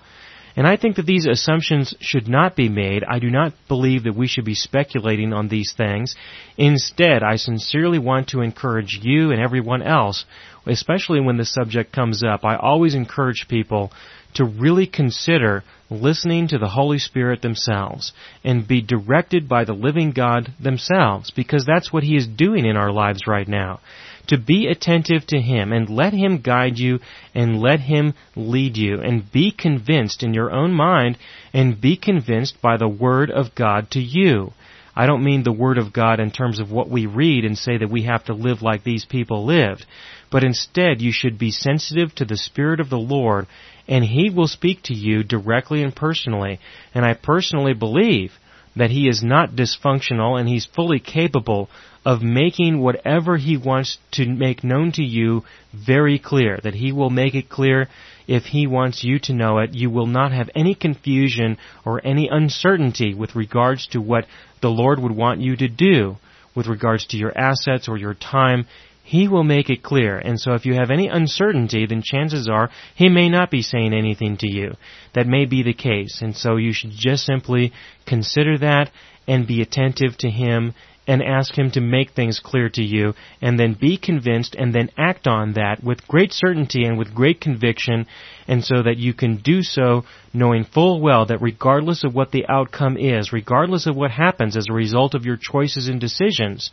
And 0.56 0.66
I 0.66 0.78
think 0.78 0.96
that 0.96 1.04
these 1.04 1.26
assumptions 1.26 1.94
should 2.00 2.28
not 2.28 2.56
be 2.56 2.70
made. 2.70 3.04
I 3.04 3.18
do 3.18 3.30
not 3.30 3.52
believe 3.68 4.04
that 4.04 4.16
we 4.16 4.26
should 4.26 4.46
be 4.46 4.54
speculating 4.54 5.34
on 5.34 5.48
these 5.48 5.74
things. 5.76 6.16
Instead, 6.56 7.22
I 7.22 7.36
sincerely 7.36 7.98
want 7.98 8.28
to 8.28 8.40
encourage 8.40 8.98
you 9.02 9.32
and 9.32 9.40
everyone 9.40 9.82
else, 9.82 10.24
especially 10.64 11.20
when 11.20 11.36
the 11.36 11.44
subject 11.44 11.92
comes 11.92 12.24
up. 12.24 12.42
I 12.42 12.56
always 12.56 12.94
encourage 12.94 13.46
people 13.48 13.92
to 14.34 14.46
really 14.46 14.86
consider 14.86 15.62
listening 15.90 16.48
to 16.48 16.58
the 16.58 16.68
Holy 16.68 16.98
Spirit 16.98 17.42
themselves 17.42 18.12
and 18.42 18.66
be 18.66 18.80
directed 18.80 19.48
by 19.48 19.64
the 19.64 19.74
living 19.74 20.12
God 20.12 20.52
themselves 20.58 21.30
because 21.30 21.66
that's 21.66 21.92
what 21.92 22.02
He 22.02 22.16
is 22.16 22.26
doing 22.26 22.64
in 22.64 22.76
our 22.76 22.92
lives 22.92 23.26
right 23.26 23.46
now 23.46 23.80
to 24.28 24.38
be 24.38 24.66
attentive 24.66 25.26
to 25.28 25.40
Him 25.40 25.72
and 25.72 25.88
let 25.88 26.12
Him 26.12 26.38
guide 26.38 26.78
you 26.78 27.00
and 27.34 27.60
let 27.60 27.80
Him 27.80 28.14
lead 28.34 28.76
you 28.76 29.00
and 29.00 29.30
be 29.30 29.50
convinced 29.50 30.22
in 30.22 30.34
your 30.34 30.50
own 30.50 30.72
mind 30.72 31.18
and 31.52 31.80
be 31.80 31.96
convinced 31.96 32.60
by 32.60 32.76
the 32.76 32.88
Word 32.88 33.30
of 33.30 33.54
God 33.54 33.90
to 33.92 34.00
you. 34.00 34.52
I 34.94 35.06
don't 35.06 35.24
mean 35.24 35.42
the 35.42 35.52
Word 35.52 35.76
of 35.76 35.92
God 35.92 36.20
in 36.20 36.30
terms 36.30 36.58
of 36.58 36.72
what 36.72 36.88
we 36.88 37.04
read 37.04 37.44
and 37.44 37.56
say 37.56 37.76
that 37.76 37.90
we 37.90 38.04
have 38.04 38.24
to 38.24 38.34
live 38.34 38.62
like 38.62 38.82
these 38.82 39.04
people 39.04 39.44
lived, 39.44 39.84
but 40.30 40.42
instead 40.42 41.02
you 41.02 41.12
should 41.12 41.38
be 41.38 41.50
sensitive 41.50 42.14
to 42.14 42.24
the 42.24 42.36
Spirit 42.36 42.80
of 42.80 42.88
the 42.88 42.98
Lord 42.98 43.46
and 43.88 44.04
He 44.04 44.30
will 44.30 44.48
speak 44.48 44.82
to 44.84 44.94
you 44.94 45.22
directly 45.22 45.82
and 45.82 45.94
personally. 45.94 46.60
And 46.94 47.04
I 47.04 47.14
personally 47.14 47.74
believe 47.74 48.32
that 48.74 48.90
He 48.90 49.08
is 49.08 49.22
not 49.22 49.50
dysfunctional 49.50 50.38
and 50.38 50.48
He's 50.48 50.66
fully 50.66 50.98
capable 50.98 51.68
of 52.06 52.22
making 52.22 52.80
whatever 52.80 53.36
he 53.36 53.58
wants 53.58 53.98
to 54.12 54.24
make 54.26 54.64
known 54.64 54.92
to 54.92 55.02
you 55.02 55.42
very 55.74 56.18
clear, 56.18 56.58
that 56.62 56.74
he 56.74 56.90
will 56.90 57.10
make 57.10 57.34
it 57.34 57.50
clear 57.50 57.88
if 58.26 58.44
He 58.44 58.66
wants 58.66 59.04
you 59.04 59.18
to 59.20 59.32
know 59.32 59.58
it, 59.58 59.74
you 59.74 59.88
will 59.90 60.06
not 60.06 60.32
have 60.32 60.50
any 60.54 60.74
confusion 60.74 61.58
or 61.84 62.04
any 62.04 62.28
uncertainty 62.28 63.14
with 63.14 63.36
regards 63.36 63.86
to 63.88 64.00
what 64.00 64.26
the 64.60 64.70
Lord 64.70 64.98
would 64.98 65.12
want 65.12 65.40
you 65.40 65.56
to 65.56 65.68
do 65.68 66.16
with 66.54 66.66
regards 66.66 67.06
to 67.08 67.16
your 67.16 67.36
assets 67.36 67.88
or 67.88 67.96
your 67.96 68.14
time. 68.14 68.66
He 69.04 69.28
will 69.28 69.44
make 69.44 69.70
it 69.70 69.84
clear. 69.84 70.18
And 70.18 70.40
so 70.40 70.54
if 70.54 70.66
you 70.66 70.74
have 70.74 70.90
any 70.90 71.06
uncertainty, 71.06 71.86
then 71.86 72.02
chances 72.02 72.48
are 72.48 72.70
He 72.96 73.08
may 73.08 73.28
not 73.28 73.50
be 73.50 73.62
saying 73.62 73.92
anything 73.92 74.36
to 74.38 74.50
you. 74.50 74.72
That 75.14 75.28
may 75.28 75.44
be 75.44 75.62
the 75.62 75.74
case. 75.74 76.20
And 76.20 76.36
so 76.36 76.56
you 76.56 76.72
should 76.72 76.90
just 76.90 77.24
simply 77.24 77.72
consider 78.06 78.58
that 78.58 78.90
and 79.26 79.46
be 79.46 79.62
attentive 79.62 80.16
to 80.18 80.30
Him 80.30 80.74
and 81.06 81.22
ask 81.22 81.56
Him 81.56 81.70
to 81.70 81.80
make 81.80 82.10
things 82.10 82.40
clear 82.40 82.68
to 82.70 82.82
you, 82.82 83.14
and 83.40 83.58
then 83.58 83.74
be 83.80 83.96
convinced 83.96 84.56
and 84.56 84.74
then 84.74 84.90
act 84.98 85.26
on 85.26 85.52
that 85.52 85.82
with 85.82 86.06
great 86.08 86.32
certainty 86.32 86.84
and 86.84 86.98
with 86.98 87.14
great 87.14 87.40
conviction, 87.40 88.06
and 88.48 88.64
so 88.64 88.82
that 88.82 88.96
you 88.96 89.14
can 89.14 89.36
do 89.36 89.62
so 89.62 90.04
knowing 90.34 90.64
full 90.64 91.00
well 91.00 91.26
that 91.26 91.40
regardless 91.40 92.02
of 92.02 92.14
what 92.14 92.32
the 92.32 92.44
outcome 92.48 92.96
is, 92.96 93.32
regardless 93.32 93.86
of 93.86 93.94
what 93.94 94.10
happens 94.10 94.56
as 94.56 94.66
a 94.68 94.74
result 94.74 95.14
of 95.14 95.24
your 95.24 95.38
choices 95.40 95.86
and 95.88 96.00
decisions, 96.00 96.70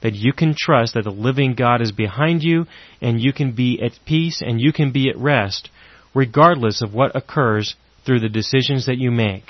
that 0.00 0.14
you 0.14 0.32
can 0.32 0.54
trust 0.56 0.94
that 0.94 1.04
the 1.04 1.10
living 1.10 1.54
God 1.54 1.80
is 1.80 1.92
behind 1.92 2.42
you, 2.42 2.66
and 3.00 3.20
you 3.20 3.32
can 3.32 3.52
be 3.52 3.80
at 3.82 3.92
peace 4.06 4.42
and 4.44 4.60
you 4.60 4.72
can 4.72 4.92
be 4.92 5.10
at 5.10 5.18
rest, 5.18 5.70
regardless 6.14 6.80
of 6.80 6.94
what 6.94 7.14
occurs 7.14 7.74
through 8.04 8.20
the 8.20 8.28
decisions 8.28 8.86
that 8.86 8.98
you 8.98 9.10
make. 9.10 9.44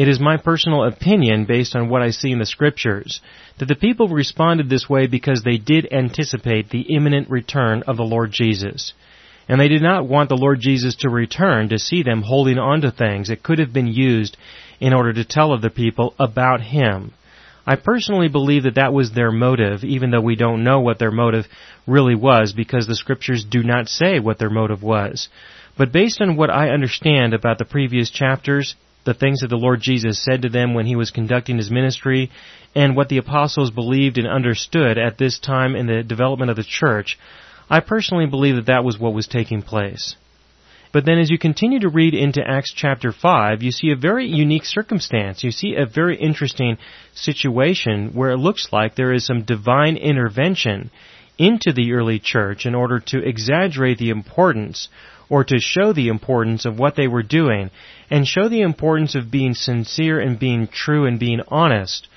It 0.00 0.08
is 0.08 0.18
my 0.18 0.38
personal 0.38 0.84
opinion, 0.84 1.44
based 1.44 1.76
on 1.76 1.90
what 1.90 2.00
I 2.00 2.08
see 2.08 2.30
in 2.30 2.38
the 2.38 2.46
scriptures, 2.46 3.20
that 3.58 3.66
the 3.66 3.74
people 3.74 4.08
responded 4.08 4.70
this 4.70 4.88
way 4.88 5.06
because 5.06 5.42
they 5.42 5.58
did 5.58 5.92
anticipate 5.92 6.70
the 6.70 6.96
imminent 6.96 7.28
return 7.28 7.82
of 7.86 7.98
the 7.98 8.02
Lord 8.02 8.32
Jesus. 8.32 8.94
And 9.46 9.60
they 9.60 9.68
did 9.68 9.82
not 9.82 10.08
want 10.08 10.30
the 10.30 10.38
Lord 10.38 10.58
Jesus 10.58 10.96
to 11.00 11.10
return 11.10 11.68
to 11.68 11.78
see 11.78 12.02
them 12.02 12.22
holding 12.22 12.56
on 12.58 12.80
to 12.80 12.90
things 12.90 13.28
that 13.28 13.42
could 13.42 13.58
have 13.58 13.74
been 13.74 13.88
used 13.88 14.38
in 14.80 14.94
order 14.94 15.12
to 15.12 15.22
tell 15.22 15.52
other 15.52 15.68
people 15.68 16.14
about 16.18 16.62
Him. 16.62 17.12
I 17.66 17.76
personally 17.76 18.28
believe 18.28 18.62
that 18.62 18.76
that 18.76 18.94
was 18.94 19.12
their 19.12 19.30
motive, 19.30 19.84
even 19.84 20.12
though 20.12 20.22
we 20.22 20.34
don't 20.34 20.64
know 20.64 20.80
what 20.80 20.98
their 20.98 21.10
motive 21.10 21.44
really 21.86 22.14
was 22.14 22.54
because 22.54 22.86
the 22.86 22.96
scriptures 22.96 23.44
do 23.44 23.62
not 23.62 23.88
say 23.88 24.18
what 24.18 24.38
their 24.38 24.48
motive 24.48 24.82
was. 24.82 25.28
But 25.76 25.92
based 25.92 26.22
on 26.22 26.36
what 26.36 26.48
I 26.48 26.70
understand 26.70 27.34
about 27.34 27.58
the 27.58 27.66
previous 27.66 28.08
chapters, 28.08 28.76
the 29.04 29.14
things 29.14 29.40
that 29.40 29.48
the 29.48 29.56
Lord 29.56 29.80
Jesus 29.80 30.22
said 30.22 30.42
to 30.42 30.48
them 30.48 30.74
when 30.74 30.86
he 30.86 30.96
was 30.96 31.10
conducting 31.10 31.56
his 31.56 31.70
ministry, 31.70 32.30
and 32.74 32.96
what 32.96 33.08
the 33.08 33.18
apostles 33.18 33.70
believed 33.70 34.18
and 34.18 34.26
understood 34.26 34.98
at 34.98 35.18
this 35.18 35.38
time 35.38 35.74
in 35.74 35.86
the 35.86 36.02
development 36.02 36.50
of 36.50 36.56
the 36.56 36.64
church, 36.64 37.18
I 37.68 37.80
personally 37.80 38.26
believe 38.26 38.56
that 38.56 38.66
that 38.66 38.84
was 38.84 38.98
what 38.98 39.14
was 39.14 39.26
taking 39.26 39.62
place. 39.62 40.16
But 40.92 41.04
then 41.04 41.18
as 41.18 41.30
you 41.30 41.38
continue 41.38 41.78
to 41.80 41.88
read 41.88 42.14
into 42.14 42.42
Acts 42.44 42.72
chapter 42.74 43.12
5, 43.12 43.62
you 43.62 43.70
see 43.70 43.90
a 43.90 43.96
very 43.96 44.26
unique 44.26 44.64
circumstance. 44.64 45.44
You 45.44 45.52
see 45.52 45.76
a 45.76 45.86
very 45.86 46.16
interesting 46.16 46.78
situation 47.14 48.10
where 48.12 48.30
it 48.30 48.38
looks 48.38 48.68
like 48.72 48.94
there 48.94 49.12
is 49.12 49.24
some 49.24 49.44
divine 49.44 49.96
intervention 49.96 50.90
into 51.38 51.72
the 51.72 51.92
early 51.92 52.18
church 52.18 52.66
in 52.66 52.74
order 52.74 52.98
to 52.98 53.24
exaggerate 53.24 53.98
the 53.98 54.10
importance 54.10 54.88
or 55.30 55.44
to 55.44 55.58
show 55.58 55.92
the 55.92 56.08
importance 56.08 56.66
of 56.66 56.78
what 56.78 56.96
they 56.96 57.06
were 57.06 57.22
doing 57.22 57.70
and 58.10 58.26
show 58.26 58.48
the 58.48 58.60
importance 58.60 59.14
of 59.14 59.30
being 59.30 59.54
sincere 59.54 60.20
and 60.20 60.38
being 60.38 60.66
true 60.66 61.06
and 61.06 61.18
being 61.18 61.40
honest, 61.48 62.08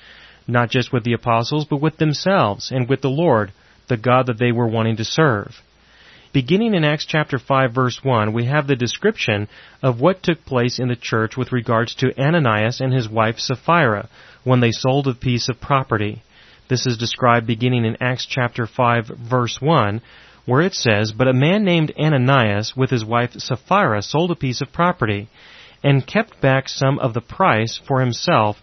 not 0.46 0.68
just 0.68 0.92
with 0.92 1.04
the 1.04 1.12
apostles, 1.12 1.64
but 1.64 1.80
with 1.80 1.96
themselves 1.96 2.70
and 2.70 2.88
with 2.88 3.00
the 3.00 3.08
Lord, 3.08 3.52
the 3.88 3.96
God 3.96 4.26
that 4.26 4.38
they 4.38 4.52
were 4.52 4.66
wanting 4.66 4.96
to 4.96 5.04
serve. 5.04 5.62
Beginning 6.32 6.74
in 6.74 6.82
Acts 6.82 7.06
chapter 7.06 7.38
5 7.38 7.72
verse 7.72 8.00
1, 8.02 8.32
we 8.32 8.46
have 8.46 8.66
the 8.66 8.74
description 8.74 9.46
of 9.80 10.00
what 10.00 10.20
took 10.20 10.44
place 10.44 10.80
in 10.80 10.88
the 10.88 10.96
church 10.96 11.36
with 11.36 11.52
regards 11.52 11.94
to 11.94 12.20
Ananias 12.20 12.80
and 12.80 12.92
his 12.92 13.08
wife 13.08 13.38
Sapphira 13.38 14.08
when 14.42 14.58
they 14.58 14.72
sold 14.72 15.06
a 15.06 15.14
piece 15.14 15.48
of 15.48 15.60
property. 15.60 16.22
This 16.68 16.86
is 16.86 16.96
described 16.96 17.46
beginning 17.46 17.84
in 17.84 17.96
Acts 18.00 18.26
chapter 18.26 18.66
5 18.66 19.12
verse 19.30 19.58
1, 19.60 20.02
where 20.46 20.60
it 20.60 20.74
says, 20.74 21.12
But 21.12 21.28
a 21.28 21.32
man 21.32 21.64
named 21.64 21.92
Ananias 21.98 22.74
with 22.76 22.90
his 22.90 23.04
wife 23.04 23.32
Sapphira 23.32 24.02
sold 24.02 24.30
a 24.30 24.36
piece 24.36 24.60
of 24.60 24.72
property, 24.72 25.28
and 25.82 26.06
kept 26.06 26.40
back 26.40 26.68
some 26.68 26.98
of 26.98 27.14
the 27.14 27.20
price 27.20 27.80
for 27.86 28.00
himself 28.00 28.56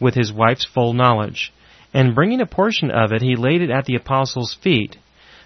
with 0.00 0.14
his 0.14 0.32
wife's 0.32 0.64
full 0.64 0.92
knowledge. 0.92 1.52
And 1.92 2.14
bringing 2.14 2.40
a 2.40 2.46
portion 2.46 2.90
of 2.90 3.12
it, 3.12 3.22
he 3.22 3.36
laid 3.36 3.62
it 3.62 3.70
at 3.70 3.86
the 3.86 3.96
apostles' 3.96 4.56
feet. 4.62 4.96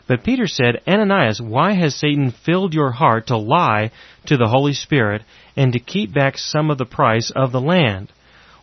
But 0.06 0.24
Peter 0.24 0.46
said, 0.46 0.80
Ananias, 0.86 1.40
why 1.40 1.72
has 1.72 1.94
Satan 1.94 2.32
filled 2.32 2.74
your 2.74 2.90
heart 2.90 3.28
to 3.28 3.36
lie 3.36 3.92
to 4.26 4.36
the 4.36 4.48
Holy 4.48 4.72
Spirit 4.72 5.22
and 5.56 5.72
to 5.72 5.78
keep 5.78 6.12
back 6.12 6.36
some 6.36 6.70
of 6.70 6.78
the 6.78 6.84
price 6.84 7.30
of 7.34 7.52
the 7.52 7.60
land? 7.60 8.12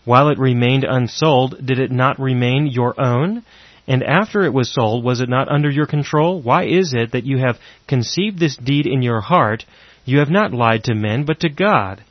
While 0.05 0.29
it 0.29 0.37
remained 0.37 0.83
unsold, 0.83 1.65
did 1.65 1.79
it 1.79 1.91
not 1.91 2.19
remain 2.19 2.67
your 2.67 2.99
own? 2.99 3.43
And 3.89 4.03
after 4.03 4.43
it 4.43 4.53
was 4.53 4.71
sold, 4.71 5.03
was 5.03 5.19
it 5.19 5.29
not 5.29 5.49
under 5.49 5.69
your 5.69 5.87
control? 5.87 6.39
Why 6.39 6.65
is 6.65 6.93
it 6.93 7.11
that 7.13 7.25
you 7.25 7.39
have 7.39 7.57
conceived 7.87 8.37
this 8.37 8.55
deed 8.55 8.85
in 8.85 9.01
your 9.01 9.19
heart? 9.19 9.65
You 10.05 10.19
have 10.19 10.29
not 10.29 10.53
lied 10.53 10.83
to 10.83 10.93
men, 10.93 11.25
but 11.25 11.39
to 11.39 11.49
God. 11.49 12.03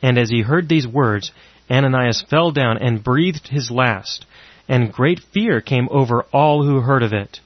And 0.00 0.16
as 0.16 0.30
he 0.30 0.40
heard 0.40 0.66
these 0.66 0.86
words, 0.88 1.32
Ananias 1.70 2.24
fell 2.30 2.52
down 2.52 2.78
and 2.78 3.04
breathed 3.04 3.48
his 3.48 3.70
last, 3.70 4.24
and 4.66 4.90
great 4.90 5.20
fear 5.34 5.60
came 5.60 5.88
over 5.90 6.22
all 6.32 6.64
who 6.64 6.80
heard 6.80 7.02
of 7.02 7.12
it. 7.12 7.40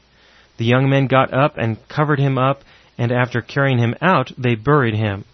The 0.57 0.67
young 0.67 0.89
men 0.89 1.09
got 1.09 1.35
up 1.35 1.59
and 1.59 1.77
covered 1.89 2.21
him 2.21 2.39
up, 2.39 2.63
and 2.97 3.11
after 3.11 3.41
carrying 3.41 3.79
him 3.79 3.97
out, 4.01 4.31
they 4.39 4.55
buried 4.55 4.95
him. 4.95 5.25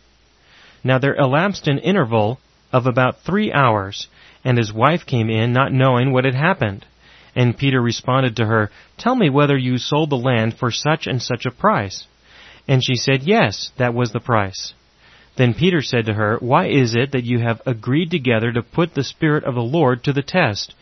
Now 0.83 0.97
there 0.97 1.17
elapsed 1.17 1.69
an 1.69 1.79
interval 1.79 2.41
of 2.73 2.87
about 2.87 3.21
three 3.21 3.53
hours, 3.53 4.09
and 4.45 4.57
his 4.57 4.73
wife 4.73 5.05
came 5.05 5.29
in, 5.29 5.53
not 5.53 5.73
knowing 5.73 6.11
what 6.11 6.25
had 6.25 6.35
happened. 6.35 6.87
And 7.37 7.57
Peter 7.57 7.83
responded 7.83 8.37
to 8.37 8.47
her, 8.47 8.71
Tell 8.97 9.14
me 9.14 9.28
whether 9.28 9.59
you 9.59 9.76
sold 9.76 10.09
the 10.09 10.16
land 10.16 10.57
for 10.59 10.71
such 10.71 11.07
and 11.07 11.23
such 11.23 11.45
a 11.45 11.50
price. 11.50 12.07
And 12.66 12.83
she 12.83 12.95
said, 12.95 13.23
Yes, 13.23 13.71
that 13.76 13.95
was 13.95 14.11
the 14.11 14.21
price. 14.21 14.73
Then 15.37 15.52
Peter 15.52 15.83
said 15.83 16.07
to 16.07 16.14
her, 16.14 16.38
Why 16.40 16.69
is 16.69 16.97
it 16.97 17.12
that 17.12 17.25
you 17.25 17.38
have 17.40 17.61
agreed 17.66 18.11
together 18.11 18.52
to 18.52 18.62
put 18.62 18.95
the 18.95 19.05
Spirit 19.05 19.45
of 19.45 19.55
the 19.55 19.61
Lord 19.61 20.02
to 20.05 20.14
the 20.14 20.23
test? 20.23 20.75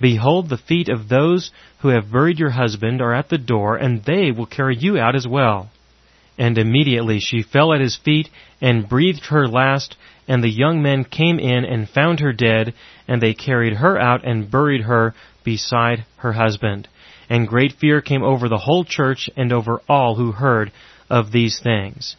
Behold, 0.00 0.48
the 0.48 0.56
feet 0.56 0.88
of 0.88 1.08
those 1.08 1.50
who 1.80 1.88
have 1.88 2.12
buried 2.12 2.38
your 2.38 2.50
husband 2.50 3.02
are 3.02 3.14
at 3.14 3.28
the 3.28 3.38
door, 3.38 3.76
and 3.76 4.04
they 4.04 4.30
will 4.30 4.46
carry 4.46 4.76
you 4.76 4.98
out 4.98 5.16
as 5.16 5.26
well. 5.26 5.70
And 6.38 6.56
immediately 6.56 7.18
she 7.18 7.42
fell 7.42 7.72
at 7.72 7.80
his 7.80 7.96
feet 7.96 8.28
and 8.60 8.88
breathed 8.88 9.26
her 9.26 9.48
last, 9.48 9.96
and 10.28 10.44
the 10.44 10.50
young 10.50 10.82
men 10.82 11.02
came 11.04 11.40
in 11.40 11.64
and 11.64 11.88
found 11.88 12.20
her 12.20 12.32
dead, 12.32 12.74
and 13.08 13.20
they 13.20 13.34
carried 13.34 13.74
her 13.74 13.98
out 13.98 14.24
and 14.24 14.50
buried 14.50 14.82
her 14.82 15.14
beside 15.46 16.04
her 16.16 16.32
husband. 16.32 16.88
And 17.30 17.48
great 17.48 17.72
fear 17.72 18.02
came 18.02 18.22
over 18.22 18.48
the 18.48 18.58
whole 18.58 18.84
church 18.84 19.30
and 19.36 19.52
over 19.52 19.80
all 19.88 20.16
who 20.16 20.32
heard 20.32 20.72
of 21.08 21.32
these 21.32 21.58
things. 21.58 22.16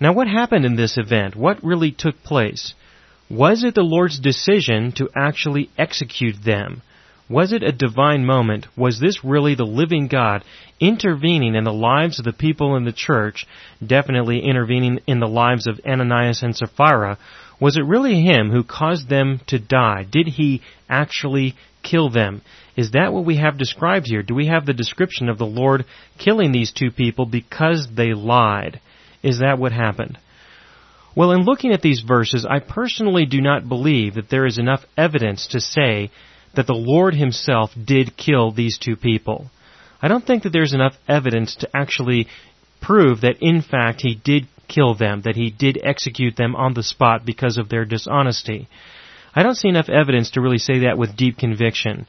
Now 0.00 0.12
what 0.12 0.26
happened 0.26 0.64
in 0.64 0.74
this 0.74 0.98
event? 0.98 1.36
What 1.36 1.62
really 1.62 1.92
took 1.92 2.22
place? 2.24 2.74
Was 3.30 3.62
it 3.62 3.74
the 3.74 3.82
Lord's 3.82 4.18
decision 4.18 4.92
to 4.92 5.10
actually 5.14 5.70
execute 5.76 6.42
them? 6.44 6.82
Was 7.28 7.52
it 7.52 7.62
a 7.62 7.72
divine 7.72 8.24
moment? 8.24 8.66
Was 8.76 9.00
this 9.00 9.24
really 9.24 9.54
the 9.54 9.64
living 9.64 10.06
God 10.06 10.44
intervening 10.80 11.54
in 11.54 11.64
the 11.64 11.72
lives 11.72 12.18
of 12.18 12.24
the 12.24 12.32
people 12.32 12.76
in 12.76 12.84
the 12.84 12.92
church, 12.92 13.46
definitely 13.84 14.40
intervening 14.40 15.00
in 15.06 15.18
the 15.18 15.26
lives 15.26 15.66
of 15.66 15.80
Ananias 15.84 16.42
and 16.42 16.56
Sapphira? 16.56 17.18
Was 17.58 17.76
it 17.76 17.84
really 17.84 18.22
him 18.22 18.50
who 18.50 18.62
caused 18.62 19.08
them 19.08 19.40
to 19.48 19.58
die? 19.58 20.06
Did 20.08 20.28
he 20.28 20.62
actually 20.88 21.56
kill 21.90 22.10
them? 22.10 22.42
Is 22.76 22.90
that 22.90 23.12
what 23.12 23.24
we 23.24 23.36
have 23.36 23.58
described 23.58 24.06
here? 24.08 24.22
Do 24.22 24.34
we 24.34 24.48
have 24.48 24.66
the 24.66 24.74
description 24.74 25.28
of 25.28 25.38
the 25.38 25.46
Lord 25.46 25.84
killing 26.18 26.52
these 26.52 26.72
two 26.72 26.90
people 26.90 27.26
because 27.26 27.88
they 27.94 28.12
lied? 28.12 28.80
Is 29.22 29.38
that 29.38 29.58
what 29.58 29.72
happened? 29.72 30.18
Well, 31.16 31.32
in 31.32 31.44
looking 31.44 31.72
at 31.72 31.80
these 31.80 32.02
verses, 32.06 32.46
I 32.48 32.58
personally 32.58 33.24
do 33.24 33.40
not 33.40 33.68
believe 33.68 34.14
that 34.14 34.28
there 34.28 34.44
is 34.44 34.58
enough 34.58 34.84
evidence 34.98 35.46
to 35.48 35.60
say 35.60 36.10
that 36.54 36.66
the 36.66 36.74
Lord 36.74 37.14
himself 37.14 37.70
did 37.82 38.16
kill 38.16 38.50
these 38.50 38.78
two 38.78 38.96
people. 38.96 39.50
I 40.02 40.08
don't 40.08 40.26
think 40.26 40.42
that 40.42 40.50
there's 40.52 40.74
enough 40.74 40.94
evidence 41.08 41.56
to 41.56 41.70
actually 41.74 42.26
prove 42.82 43.22
that 43.22 43.38
in 43.40 43.62
fact 43.62 44.02
he 44.02 44.14
did 44.14 44.46
kill 44.68 44.94
them, 44.94 45.22
that 45.22 45.36
he 45.36 45.50
did 45.50 45.80
execute 45.82 46.36
them 46.36 46.54
on 46.54 46.74
the 46.74 46.82
spot 46.82 47.24
because 47.24 47.56
of 47.56 47.68
their 47.68 47.84
dishonesty. 47.84 48.68
I 49.36 49.42
don't 49.42 49.54
see 49.54 49.68
enough 49.68 49.90
evidence 49.90 50.30
to 50.30 50.40
really 50.40 50.58
say 50.58 50.80
that 50.80 50.96
with 50.96 51.14
deep 51.14 51.36
conviction. 51.36 52.06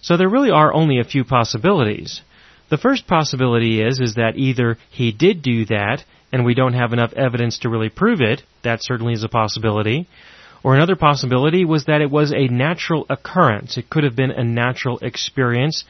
So 0.00 0.16
there 0.16 0.28
really 0.28 0.52
are 0.52 0.72
only 0.72 1.00
a 1.00 1.04
few 1.04 1.24
possibilities. 1.24 2.22
The 2.70 2.78
first 2.78 3.08
possibility 3.08 3.82
is, 3.82 3.98
is 3.98 4.14
that 4.14 4.36
either 4.36 4.78
he 4.88 5.10
did 5.10 5.42
do 5.42 5.64
that, 5.66 6.04
and 6.32 6.44
we 6.44 6.54
don't 6.54 6.74
have 6.74 6.92
enough 6.92 7.12
evidence 7.14 7.58
to 7.60 7.68
really 7.68 7.88
prove 7.88 8.20
it, 8.20 8.42
that 8.62 8.78
certainly 8.82 9.12
is 9.12 9.24
a 9.24 9.28
possibility, 9.28 10.06
or 10.62 10.76
another 10.76 10.94
possibility 10.94 11.64
was 11.64 11.86
that 11.86 12.00
it 12.00 12.10
was 12.10 12.32
a 12.32 12.46
natural 12.46 13.06
occurrence. 13.10 13.76
It 13.76 13.90
could 13.90 14.04
have 14.04 14.14
been 14.14 14.30
a 14.30 14.44
natural 14.44 14.98
experience 14.98 15.84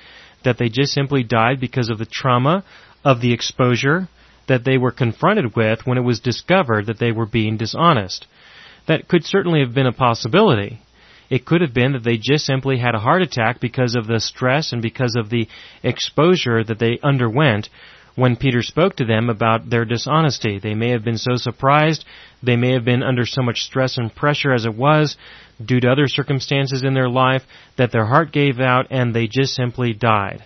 that 0.45 0.57
they 0.57 0.71
just 0.71 0.92
simply 0.92 1.23
died 1.23 1.61
because 1.61 1.90
of 1.90 1.99
the 1.99 2.07
trauma 2.07 2.64
of 3.04 3.21
the 3.21 3.33
exposure 3.33 4.09
that 4.47 4.64
they 4.64 4.78
were 4.78 4.92
confronted 4.92 5.54
with 5.54 5.87
when 5.87 5.99
it 5.99 6.02
was 6.02 6.21
discovered 6.21 6.87
that 6.87 6.99
they 6.99 7.12
were 7.12 7.26
being 7.26 7.59
dishonest. 7.59 8.26
That 8.88 9.07
could 9.07 9.25
certainly 9.25 9.61
have 9.61 9.75
been 9.75 9.87
a 9.87 9.92
possibility. 9.92 10.80
It 11.30 11.45
could 11.45 11.61
have 11.61 11.75
been 11.75 11.92
that 11.92 12.04
they 12.04 12.16
just 12.16 12.47
simply 12.47 12.78
had 12.78 12.95
a 12.95 13.00
heart 13.00 13.23
attack 13.23 13.61
because 13.61 13.95
of 13.95 14.07
the 14.07 14.18
stress 14.18 14.73
and 14.73 14.80
because 14.80 15.14
of 15.16 15.28
the 15.28 15.47
exposure 15.83 16.64
that 16.64 16.78
they 16.78 16.99
underwent 17.02 17.68
when 18.16 18.35
Peter 18.35 18.62
spoke 18.62 18.97
to 18.97 19.04
them 19.04 19.28
about 19.28 19.68
their 19.68 19.85
dishonesty. 19.85 20.59
They 20.59 20.75
may 20.75 20.88
have 20.90 21.04
been 21.04 21.18
so 21.18 21.37
surprised, 21.37 22.04
they 22.42 22.57
may 22.57 22.73
have 22.73 22.85
been 22.85 23.02
under 23.02 23.26
so 23.26 23.42
much 23.42 23.61
stress 23.61 23.99
and 23.99 24.12
pressure 24.12 24.52
as 24.52 24.64
it 24.64 24.75
was, 24.75 25.16
due 25.64 25.80
to 25.80 25.90
other 25.90 26.09
circumstances 26.09 26.83
in 26.83 26.95
their 26.95 27.09
life, 27.09 27.42
that 27.76 27.92
their 27.92 28.07
heart 28.07 28.33
gave 28.33 28.59
out 28.59 28.87
and 28.90 29.14
they 29.14 29.28
just 29.28 29.54
simply 29.54 29.92
died. 29.92 30.42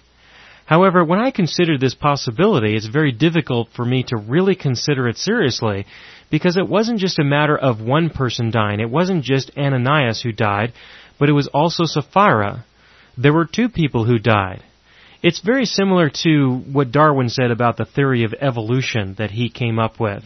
However, 0.66 1.04
when 1.04 1.18
I 1.18 1.30
consider 1.30 1.78
this 1.78 1.94
possibility, 1.94 2.76
it's 2.76 2.86
very 2.86 3.12
difficult 3.12 3.68
for 3.74 3.84
me 3.84 4.04
to 4.04 4.16
really 4.16 4.54
consider 4.54 5.08
it 5.08 5.16
seriously 5.16 5.86
because 6.32 6.56
it 6.56 6.66
wasn't 6.66 6.98
just 6.98 7.18
a 7.18 7.24
matter 7.24 7.56
of 7.56 7.82
one 7.82 8.08
person 8.08 8.50
dying. 8.50 8.80
It 8.80 8.90
wasn't 8.90 9.22
just 9.22 9.56
Ananias 9.56 10.22
who 10.22 10.32
died, 10.32 10.72
but 11.18 11.28
it 11.28 11.32
was 11.32 11.46
also 11.46 11.84
Sapphira. 11.84 12.64
There 13.18 13.34
were 13.34 13.44
two 13.44 13.68
people 13.68 14.06
who 14.06 14.18
died. 14.18 14.62
It's 15.22 15.40
very 15.40 15.66
similar 15.66 16.10
to 16.24 16.56
what 16.72 16.90
Darwin 16.90 17.28
said 17.28 17.50
about 17.50 17.76
the 17.76 17.84
theory 17.84 18.24
of 18.24 18.32
evolution 18.40 19.14
that 19.18 19.30
he 19.30 19.50
came 19.50 19.78
up 19.78 20.00
with. 20.00 20.24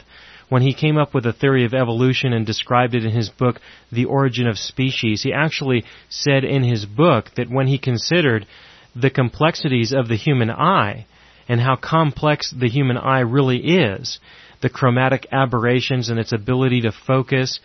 When 0.48 0.62
he 0.62 0.74
came 0.74 0.96
up 0.96 1.12
with 1.12 1.24
the 1.24 1.32
theory 1.32 1.64
of 1.64 1.74
evolution 1.74 2.32
and 2.32 2.46
described 2.46 2.94
it 2.94 3.04
in 3.04 3.10
his 3.10 3.28
book, 3.28 3.60
The 3.90 4.04
Origin 4.04 4.46
of 4.46 4.60
Species, 4.60 5.24
he 5.24 5.32
actually 5.32 5.84
said 6.08 6.44
in 6.44 6.62
his 6.62 6.86
book 6.86 7.32
that 7.36 7.50
when 7.50 7.66
he 7.66 7.78
considered 7.78 8.46
the 8.94 9.10
complexities 9.10 9.92
of 9.92 10.06
the 10.06 10.16
human 10.16 10.50
eye 10.50 11.06
and 11.48 11.60
how 11.60 11.74
complex 11.74 12.54
the 12.56 12.68
human 12.68 12.96
eye 12.96 13.20
really 13.20 13.58
is, 13.58 14.20
the 14.60 14.68
chromatic 14.68 15.26
aberrations 15.32 16.08
and 16.08 16.18
its 16.18 16.32
ability 16.32 16.82
to 16.82 16.92
focus. 16.92 17.60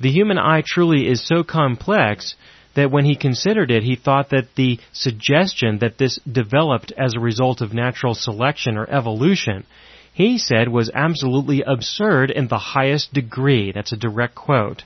The 0.00 0.10
human 0.10 0.38
eye 0.38 0.62
truly 0.64 1.08
is 1.08 1.26
so 1.26 1.44
complex 1.44 2.34
that 2.74 2.90
when 2.90 3.04
he 3.04 3.16
considered 3.16 3.70
it, 3.70 3.82
he 3.82 3.96
thought 3.96 4.30
that 4.30 4.54
the 4.56 4.78
suggestion 4.92 5.78
that 5.78 5.98
this 5.98 6.18
developed 6.30 6.92
as 6.96 7.14
a 7.14 7.20
result 7.20 7.60
of 7.60 7.74
natural 7.74 8.14
selection 8.14 8.76
or 8.76 8.88
evolution, 8.88 9.64
he 10.12 10.38
said 10.38 10.68
was 10.68 10.90
absolutely 10.94 11.62
absurd 11.62 12.30
in 12.30 12.48
the 12.48 12.58
highest 12.58 13.12
degree. 13.12 13.72
That's 13.72 13.92
a 13.92 13.96
direct 13.96 14.34
quote. 14.34 14.84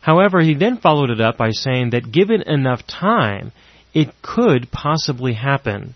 However, 0.00 0.40
he 0.40 0.54
then 0.54 0.76
followed 0.76 1.10
it 1.10 1.20
up 1.20 1.36
by 1.36 1.50
saying 1.50 1.90
that 1.90 2.12
given 2.12 2.42
enough 2.42 2.86
time, 2.86 3.52
it 3.92 4.10
could 4.22 4.70
possibly 4.70 5.32
happen. 5.32 5.94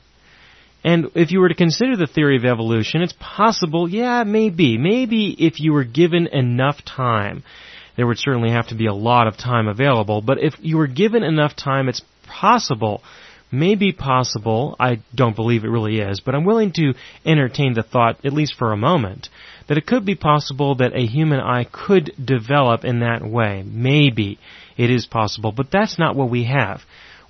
And 0.83 1.11
if 1.15 1.31
you 1.31 1.41
were 1.41 1.49
to 1.49 1.55
consider 1.55 1.97
the 1.97 2.07
theory 2.07 2.37
of 2.37 2.45
evolution, 2.45 3.03
it's 3.03 3.15
possible, 3.19 3.89
yeah, 3.89 4.25
maybe. 4.25 4.79
Maybe 4.79 5.37
if 5.39 5.61
you 5.61 5.73
were 5.73 5.85
given 5.85 6.27
enough 6.27 6.85
time. 6.85 7.43
There 7.97 8.07
would 8.07 8.19
certainly 8.19 8.51
have 8.51 8.69
to 8.69 8.75
be 8.75 8.87
a 8.87 8.95
lot 8.95 9.27
of 9.27 9.37
time 9.37 9.69
available, 9.69 10.23
but 10.23 10.39
if 10.43 10.55
you 10.61 10.79
were 10.79 10.87
given 10.87 11.23
enough 11.23 11.55
time, 11.55 11.89
it's 11.89 12.01
possible, 12.27 13.03
maybe 13.53 13.93
possible, 13.93 14.77
I 14.81 15.03
don't 15.15 15.37
believe 15.37 15.65
it 15.65 15.71
really 15.71 15.99
is, 15.99 16.21
but 16.21 16.35
I'm 16.35 16.45
willing 16.45 16.73
to 16.75 16.95
entertain 17.27 17.75
the 17.75 17.83
thought, 17.83 18.25
at 18.25 18.33
least 18.33 18.55
for 18.57 18.73
a 18.73 18.77
moment, 18.77 19.29
that 19.69 19.77
it 19.77 19.87
could 19.87 20.07
be 20.07 20.15
possible 20.15 20.77
that 20.77 20.97
a 20.97 21.07
human 21.07 21.41
eye 21.41 21.67
could 21.71 22.13
develop 22.25 22.85
in 22.85 23.01
that 23.01 23.23
way. 23.23 23.63
Maybe 23.67 24.39
it 24.79 24.91
is 24.91 25.07
possible, 25.07 25.53
but 25.53 25.71
that's 25.71 25.99
not 25.99 26.17
what 26.17 26.31
we 26.31 26.45
have. 26.45 26.81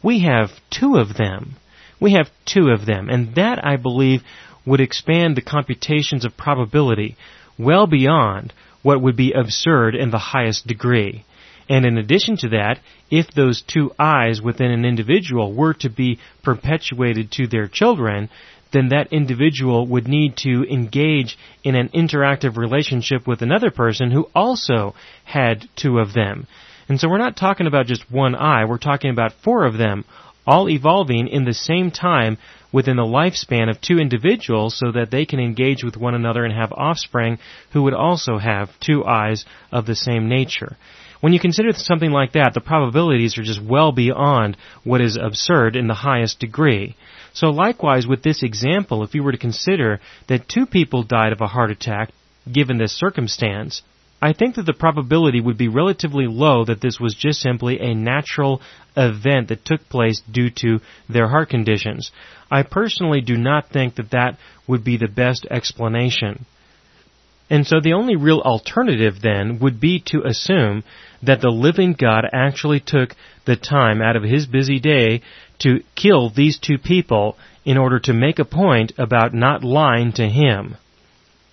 We 0.02 0.21
have 0.21 0.50
two 0.71 0.97
of 0.97 1.16
them. 1.16 1.57
We 2.00 2.12
have 2.12 2.30
two 2.47 2.71
of 2.71 2.87
them, 2.87 3.09
and 3.11 3.35
that, 3.35 3.64
I 3.64 3.76
believe, 3.76 4.23
would 4.64 4.80
expand 4.80 5.37
the 5.37 5.42
computations 5.42 6.25
of 6.25 6.37
probability 6.37 7.16
well 7.59 7.87
beyond 7.87 8.52
what 8.83 9.02
would 9.02 9.16
be 9.16 9.33
absurd 9.33 9.95
in 9.95 10.11
the 10.11 10.19
highest 10.19 10.66
degree. 10.66 11.25
And 11.69 11.85
in 11.85 11.99
addition 11.99 12.37
to 12.38 12.49
that, 12.49 12.80
if 13.11 13.30
those 13.30 13.62
two 13.62 13.92
eyes 13.99 14.40
within 14.42 14.71
an 14.71 14.85
individual 14.85 15.52
were 15.54 15.75
to 15.75 15.90
be 15.90 16.19
perpetuated 16.42 17.30
to 17.33 17.47
their 17.47 17.69
children, 17.69 18.28
then 18.73 18.88
that 18.88 19.12
individual 19.12 19.86
would 19.86 20.08
need 20.08 20.36
to 20.39 20.65
engage 20.71 21.36
in 21.63 21.75
an 21.75 21.89
interactive 21.91 22.56
relationship 22.56 23.26
with 23.26 23.43
another 23.43 23.71
person 23.71 24.10
who 24.10 24.28
also 24.34 24.95
had 25.25 25.69
two 25.76 25.99
of 25.99 26.13
them. 26.13 26.47
And 26.89 26.99
so 26.99 27.08
we're 27.08 27.19
not 27.19 27.36
talking 27.36 27.67
about 27.67 27.86
just 27.86 28.10
one 28.10 28.34
eye, 28.34 28.65
we're 28.65 28.78
talking 28.78 29.10
about 29.10 29.32
four 29.45 29.65
of 29.65 29.78
them, 29.78 30.04
all 30.47 30.69
evolving 30.69 31.29
in 31.29 31.45
the 31.45 31.55
same 31.55 31.91
time 31.91 32.39
within 32.73 32.97
the 32.97 33.03
lifespan 33.03 33.69
of 33.69 33.81
two 33.81 33.99
individuals 33.99 34.79
so 34.79 34.93
that 34.93 35.11
they 35.11 35.26
can 35.26 35.41
engage 35.41 35.83
with 35.83 35.97
one 35.97 36.15
another 36.15 36.45
and 36.45 36.55
have 36.55 36.73
offspring 36.73 37.39
who 37.73 37.83
would 37.83 37.95
also 37.95 38.39
have 38.39 38.69
two 38.81 39.05
eyes 39.05 39.45
of 39.73 39.87
the 39.87 39.97
same 39.97 40.29
nature. 40.29 40.76
When 41.21 41.33
you 41.35 41.41
consider 41.41 41.73
something 41.73 42.11
like 42.11 42.33
that, 42.33 42.55
the 42.55 42.61
probabilities 42.61 43.37
are 43.37 43.43
just 43.43 43.63
well 43.63 43.93
beyond 43.93 44.57
what 44.85 45.03
is 45.03 45.19
absurd 45.21 45.76
in 45.76 45.87
the 45.87 45.95
highest 45.95 46.41
degree. 46.41 46.97
So 47.35 47.50
likewise 47.50 48.07
with 48.07 48.23
this 48.23 48.43
example, 48.43 49.05
if 49.05 49.15
you 49.15 49.23
were 49.23 49.33
to 49.33 49.39
consider 49.39 50.00
that 50.29 50.49
two 50.49 50.65
people 50.65 51.03
died 51.03 51.33
of 51.33 51.41
a 51.43 51.47
heart 51.47 51.71
attack, 51.71 52.11
given 52.50 52.79
this 52.79 52.93
circumstance, 52.93 53.83
I 54.23 54.35
think 54.35 54.56
that 54.56 54.67
the 54.67 54.75
probability 54.75 55.41
would 55.41 55.56
be 55.56 55.69
relatively 55.69 56.26
low 56.26 56.65
that 56.65 56.83
this 56.83 57.00
was 57.00 57.15
just 57.15 57.41
simply 57.41 57.80
a 57.80 57.95
natural 57.95 58.61
event 58.97 59.49
that 59.49 59.65
took 59.65 59.89
place 59.89 60.21
due 60.30 60.50
to 60.56 60.80
their 61.09 61.28
heart 61.28 61.49
conditions. 61.49 62.11
I 62.50 62.63
personally 62.63 63.23
do 63.23 63.37
not 63.37 63.71
think 63.71 63.95
that 63.95 64.11
that 64.11 64.37
would 64.67 64.85
be 64.85 64.99
the 64.99 65.09
best 65.09 65.47
explanation. 65.50 66.45
And 67.49 67.67
so 67.67 67.80
the 67.80 67.95
only 67.95 68.15
real 68.15 68.41
alternative 68.41 69.21
then 69.23 69.59
would 69.61 69.80
be 69.80 70.00
to 70.06 70.23
assume 70.25 70.85
that 71.23 71.41
the 71.41 71.49
living 71.49 71.95
God 71.99 72.25
actually 72.33 72.80
took 72.80 73.17
the 73.47 73.56
time 73.56 74.02
out 74.02 74.17
of 74.17 74.23
his 74.23 74.47
busy 74.47 74.78
day 74.78 75.23
to 75.61 75.83
kill 75.95 76.30
these 76.30 76.59
two 76.59 76.78
people 76.78 77.37
in 77.65 77.76
order 77.78 77.99
to 78.00 78.13
make 78.13 78.39
a 78.39 78.45
point 78.45 78.93
about 78.99 79.35
not 79.35 79.65
lying 79.65 80.13
to 80.13 80.28
him 80.28 80.76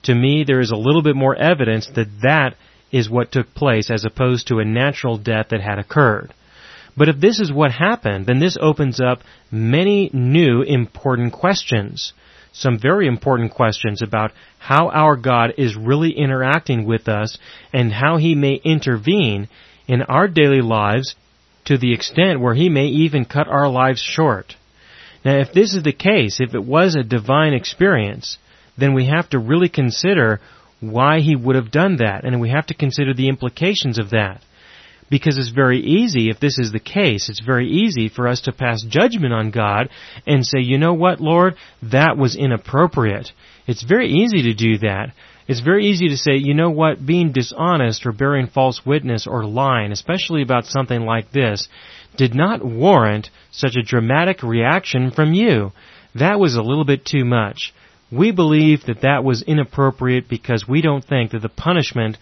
to 0.03 0.15
me, 0.15 0.43
there 0.43 0.59
is 0.59 0.71
a 0.71 0.75
little 0.75 1.01
bit 1.01 1.15
more 1.15 1.35
evidence 1.35 1.87
that 1.95 2.21
that 2.21 2.55
is 2.91 3.09
what 3.09 3.31
took 3.31 3.53
place 3.53 3.89
as 3.91 4.05
opposed 4.05 4.47
to 4.47 4.59
a 4.59 4.65
natural 4.65 5.17
death 5.17 5.47
that 5.49 5.61
had 5.61 5.79
occurred. 5.79 6.33
But 6.95 7.09
if 7.09 7.19
this 7.19 7.39
is 7.39 7.51
what 7.51 7.71
happened, 7.71 8.25
then 8.25 8.39
this 8.39 8.57
opens 8.59 8.99
up 8.99 9.19
many 9.51 10.09
new 10.13 10.63
important 10.63 11.33
questions. 11.33 12.13
Some 12.53 12.79
very 12.79 13.07
important 13.07 13.51
questions 13.53 14.01
about 14.01 14.31
how 14.57 14.89
our 14.89 15.15
God 15.15 15.53
is 15.57 15.75
really 15.75 16.11
interacting 16.11 16.85
with 16.85 17.07
us 17.07 17.37
and 17.71 17.91
how 17.91 18.17
He 18.17 18.33
may 18.33 18.55
intervene 18.63 19.47
in 19.87 20.01
our 20.01 20.27
daily 20.27 20.61
lives 20.61 21.15
to 21.65 21.77
the 21.77 21.93
extent 21.93 22.39
where 22.39 22.55
He 22.55 22.69
may 22.69 22.87
even 22.87 23.25
cut 23.25 23.47
our 23.47 23.69
lives 23.69 24.01
short. 24.01 24.55
Now, 25.23 25.37
if 25.37 25.53
this 25.53 25.75
is 25.75 25.83
the 25.83 25.93
case, 25.93 26.39
if 26.39 26.55
it 26.55 26.63
was 26.63 26.95
a 26.95 27.03
divine 27.03 27.53
experience, 27.53 28.39
then 28.77 28.93
we 28.93 29.07
have 29.07 29.29
to 29.29 29.39
really 29.39 29.69
consider 29.69 30.39
why 30.79 31.19
he 31.19 31.35
would 31.35 31.55
have 31.55 31.71
done 31.71 31.97
that, 31.97 32.23
and 32.23 32.39
we 32.39 32.49
have 32.49 32.67
to 32.67 32.73
consider 32.73 33.13
the 33.13 33.29
implications 33.29 33.97
of 33.97 34.11
that. 34.11 34.41
Because 35.09 35.37
it's 35.37 35.51
very 35.51 35.79
easy, 35.79 36.29
if 36.29 36.39
this 36.39 36.59
is 36.59 36.71
the 36.71 36.79
case, 36.79 37.29
it's 37.29 37.39
very 37.39 37.69
easy 37.69 38.09
for 38.09 38.27
us 38.27 38.41
to 38.41 38.51
pass 38.51 38.83
judgment 38.83 39.33
on 39.33 39.51
God 39.51 39.89
and 40.25 40.45
say, 40.45 40.59
you 40.59 40.77
know 40.77 40.93
what, 40.93 41.21
Lord, 41.21 41.55
that 41.81 42.17
was 42.17 42.35
inappropriate. 42.35 43.31
It's 43.67 43.83
very 43.83 44.09
easy 44.09 44.43
to 44.43 44.53
do 44.53 44.79
that. 44.79 45.13
It's 45.47 45.61
very 45.61 45.87
easy 45.87 46.09
to 46.09 46.17
say, 46.17 46.35
you 46.35 46.53
know 46.53 46.69
what, 46.69 47.05
being 47.05 47.31
dishonest 47.31 48.05
or 48.05 48.11
bearing 48.11 48.47
false 48.47 48.81
witness 48.85 49.25
or 49.25 49.45
lying, 49.45 49.93
especially 49.93 50.41
about 50.41 50.65
something 50.65 51.01
like 51.01 51.31
this, 51.31 51.69
did 52.17 52.35
not 52.35 52.65
warrant 52.65 53.29
such 53.51 53.77
a 53.77 53.83
dramatic 53.83 54.43
reaction 54.43 55.11
from 55.11 55.33
you. 55.33 55.71
That 56.15 56.37
was 56.37 56.55
a 56.55 56.61
little 56.61 56.83
bit 56.83 57.05
too 57.05 57.23
much. 57.23 57.73
We 58.11 58.31
believe 58.31 58.85
that 58.85 59.01
that 59.01 59.23
was 59.23 59.41
inappropriate 59.41 60.29
because 60.29 60.67
we 60.67 60.81
don't 60.81 61.03
think 61.03 61.31
that 61.31 61.41
the 61.41 61.49
punishment 61.49 62.17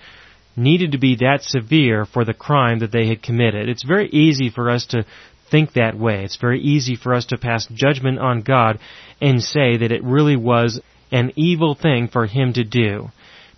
needed 0.56 0.94
to 0.94 0.98
be 0.98 1.18
that 1.18 1.44
severe 1.44 2.06
for 2.06 2.26
the 2.26 2.34
crime 2.34 2.80
that 2.80 2.92
they 2.92 3.08
had 3.08 3.22
committed. 3.22 3.70
It's 3.70 3.84
very 3.84 4.10
easy 4.10 4.50
for 4.50 4.70
us 4.70 4.86
to 4.88 5.06
think 5.52 5.74
that 5.74 5.98
way. 5.98 6.24
It's 6.24 6.38
very 6.38 6.60
easy 6.60 6.96
for 6.96 7.14
us 7.14 7.28
to 7.28 7.38
pass 7.38 7.68
judgment 7.72 8.20
on 8.20 8.42
God 8.42 8.80
and 9.22 9.44
say 9.44 9.78
that 9.78 9.92
it 9.92 10.04
really 10.04 10.36
was 10.36 10.82
an 11.12 11.32
evil 11.36 11.76
thing 11.76 12.08
for 12.08 12.26
Him 12.26 12.54
to 12.54 12.64
do. 12.64 13.10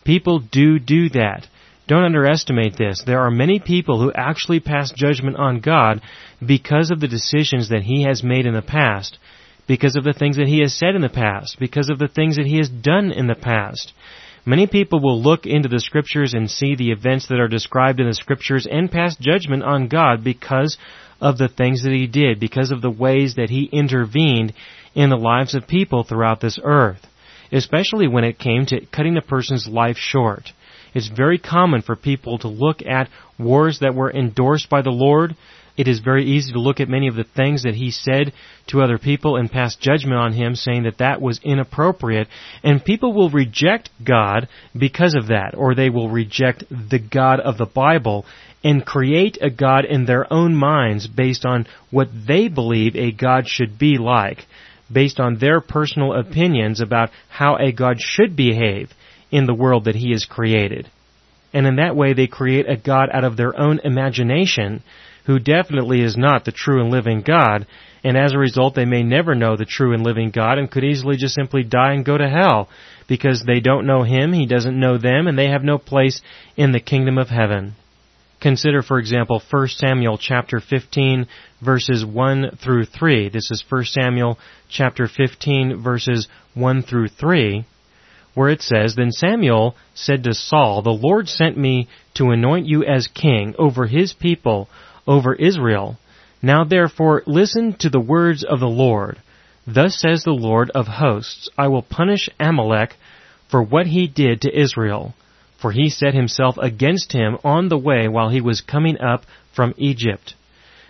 People 0.03 0.39
do 0.39 0.79
do 0.79 1.09
that. 1.09 1.47
Don't 1.87 2.03
underestimate 2.03 2.77
this. 2.77 3.03
There 3.05 3.21
are 3.21 3.31
many 3.31 3.59
people 3.59 4.01
who 4.01 4.11
actually 4.13 4.59
pass 4.59 4.91
judgment 4.91 5.37
on 5.37 5.61
God 5.61 6.01
because 6.45 6.91
of 6.91 6.99
the 6.99 7.07
decisions 7.07 7.69
that 7.69 7.83
He 7.83 8.03
has 8.03 8.21
made 8.23 8.45
in 8.45 8.53
the 8.53 8.61
past 8.61 9.17
because 9.67 9.95
of 9.95 10.03
the 10.03 10.13
things 10.13 10.37
that 10.37 10.47
he 10.47 10.59
has 10.61 10.73
said 10.73 10.95
in 10.95 11.01
the 11.01 11.09
past, 11.09 11.57
because 11.59 11.89
of 11.89 11.99
the 11.99 12.07
things 12.07 12.37
that 12.37 12.45
he 12.45 12.57
has 12.57 12.69
done 12.69 13.11
in 13.11 13.27
the 13.27 13.35
past. 13.35 13.93
Many 14.45 14.65
people 14.65 15.01
will 15.01 15.21
look 15.21 15.45
into 15.45 15.67
the 15.67 15.81
scriptures 15.81 16.33
and 16.33 16.49
see 16.49 16.75
the 16.75 16.91
events 16.91 17.27
that 17.27 17.39
are 17.39 17.49
described 17.49 17.99
in 17.99 18.07
the 18.07 18.13
scriptures 18.13 18.65
and 18.69 18.89
pass 18.89 19.15
judgment 19.17 19.63
on 19.63 19.89
God 19.89 20.23
because 20.23 20.77
of 21.19 21.37
the 21.37 21.49
things 21.49 21.83
that 21.83 21.91
he 21.91 22.07
did, 22.07 22.39
because 22.39 22.71
of 22.71 22.81
the 22.81 22.89
ways 22.89 23.35
that 23.35 23.49
he 23.49 23.65
intervened 23.65 24.53
in 24.95 25.09
the 25.09 25.17
lives 25.17 25.53
of 25.53 25.67
people 25.67 26.03
throughout 26.03 26.39
this 26.39 26.57
earth. 26.63 27.05
especially 27.51 28.07
when 28.07 28.23
it 28.23 28.39
came 28.39 28.65
to 28.65 28.85
cutting 28.87 29.17
a 29.17 29.21
person's 29.21 29.67
life 29.67 29.97
short. 29.97 30.51
It's 30.93 31.09
very 31.09 31.37
common 31.37 31.81
for 31.81 31.95
people 31.95 32.39
to 32.39 32.47
look 32.47 32.81
at 32.85 33.09
wars 33.37 33.79
that 33.79 33.95
were 33.95 34.11
endorsed 34.11 34.69
by 34.69 34.81
the 34.81 34.91
Lord. 34.91 35.35
It 35.77 35.87
is 35.87 35.99
very 35.99 36.25
easy 36.25 36.53
to 36.53 36.59
look 36.59 36.79
at 36.79 36.89
many 36.89 37.07
of 37.07 37.15
the 37.15 37.23
things 37.23 37.61
that 37.63 37.75
he 37.75 37.91
said 37.91 38.33
to 38.67 38.81
other 38.81 38.97
people 38.97 39.35
and 39.35 39.51
pass 39.51 39.75
judgment 39.75 40.17
on 40.17 40.33
him 40.33 40.55
saying 40.55 40.83
that 40.83 40.97
that 40.97 41.21
was 41.21 41.39
inappropriate. 41.43 42.27
And 42.63 42.83
people 42.83 43.13
will 43.13 43.29
reject 43.29 43.91
God 44.03 44.49
because 44.77 45.13
of 45.13 45.27
that, 45.27 45.53
or 45.55 45.75
they 45.75 45.91
will 45.91 46.09
reject 46.09 46.63
the 46.69 46.99
God 46.99 47.39
of 47.39 47.59
the 47.59 47.67
Bible 47.67 48.25
and 48.63 48.85
create 48.85 49.37
a 49.39 49.51
God 49.51 49.85
in 49.85 50.05
their 50.05 50.31
own 50.33 50.55
minds 50.55 51.05
based 51.05 51.45
on 51.45 51.67
what 51.91 52.09
they 52.27 52.47
believe 52.47 52.95
a 52.95 53.11
God 53.11 53.47
should 53.47 53.77
be 53.77 53.99
like, 53.99 54.47
based 54.91 55.19
on 55.19 55.37
their 55.37 55.61
personal 55.61 56.13
opinions 56.13 56.81
about 56.81 57.11
how 57.29 57.55
a 57.57 57.71
God 57.71 57.97
should 57.99 58.35
behave 58.35 58.89
in 59.29 59.45
the 59.45 59.53
world 59.53 59.85
that 59.85 59.95
he 59.95 60.11
has 60.11 60.25
created. 60.25 60.89
And 61.53 61.67
in 61.67 61.75
that 61.75 61.95
way 61.95 62.13
they 62.13 62.27
create 62.27 62.67
a 62.67 62.77
God 62.77 63.09
out 63.13 63.23
of 63.23 63.37
their 63.37 63.57
own 63.57 63.79
imagination 63.83 64.83
who 65.27 65.39
definitely 65.39 66.01
is 66.01 66.17
not 66.17 66.45
the 66.45 66.51
true 66.51 66.81
and 66.81 66.89
living 66.89 67.21
God, 67.21 67.67
and 68.03 68.17
as 68.17 68.33
a 68.33 68.37
result 68.37 68.75
they 68.75 68.85
may 68.85 69.03
never 69.03 69.35
know 69.35 69.55
the 69.55 69.65
true 69.65 69.93
and 69.93 70.01
living 70.01 70.31
God 70.31 70.57
and 70.57 70.71
could 70.71 70.85
easily 70.85 71.17
just 71.17 71.35
simply 71.35 71.63
die 71.63 71.93
and 71.93 72.05
go 72.05 72.17
to 72.17 72.29
hell 72.29 72.69
because 73.07 73.43
they 73.43 73.59
don't 73.59 73.85
know 73.85 74.03
Him, 74.03 74.31
He 74.31 74.45
doesn't 74.45 74.79
know 74.79 74.97
them, 74.97 75.27
and 75.27 75.37
they 75.37 75.49
have 75.49 75.63
no 75.63 75.77
place 75.77 76.21
in 76.55 76.71
the 76.71 76.79
kingdom 76.79 77.17
of 77.17 77.27
heaven. 77.27 77.75
Consider, 78.39 78.81
for 78.81 78.99
example, 78.99 79.41
1 79.49 79.67
Samuel 79.67 80.17
chapter 80.17 80.61
15 80.61 81.27
verses 81.61 82.05
1 82.05 82.57
through 82.63 82.85
3. 82.85 83.29
This 83.29 83.51
is 83.51 83.63
1 83.67 83.83
Samuel 83.85 84.37
chapter 84.69 85.07
15 85.07 85.81
verses 85.83 86.27
1 86.53 86.83
through 86.83 87.09
3 87.09 87.65
where 88.37 88.49
it 88.49 88.61
says, 88.61 88.93
Then 88.95 89.11
Samuel 89.11 89.75
said 89.95 90.23
to 90.23 90.33
Saul, 90.35 90.83
The 90.83 90.91
Lord 90.91 91.27
sent 91.27 91.57
me 91.57 91.87
to 92.13 92.29
anoint 92.29 92.67
you 92.67 92.83
as 92.83 93.07
king 93.07 93.55
over 93.57 93.87
his 93.87 94.13
people, 94.13 94.69
over 95.07 95.33
Israel. 95.33 95.97
Now 96.41 96.63
therefore 96.63 97.23
listen 97.25 97.73
to 97.79 97.89
the 97.89 97.99
words 97.99 98.43
of 98.43 98.59
the 98.59 98.67
Lord. 98.67 99.17
Thus 99.65 99.99
says 99.99 100.23
the 100.23 100.31
Lord 100.31 100.69
of 100.71 100.87
hosts, 100.87 101.49
I 101.57 101.67
will 101.67 101.81
punish 101.81 102.29
Amalek 102.39 102.95
for 103.49 103.61
what 103.61 103.87
he 103.87 104.07
did 104.07 104.41
to 104.41 104.59
Israel, 104.59 105.13
for 105.59 105.71
he 105.71 105.89
set 105.89 106.13
himself 106.13 106.57
against 106.57 107.11
him 107.11 107.37
on 107.43 107.69
the 107.69 107.77
way 107.77 108.07
while 108.07 108.29
he 108.29 108.41
was 108.41 108.61
coming 108.61 108.99
up 108.99 109.25
from 109.53 109.73
Egypt. 109.77 110.35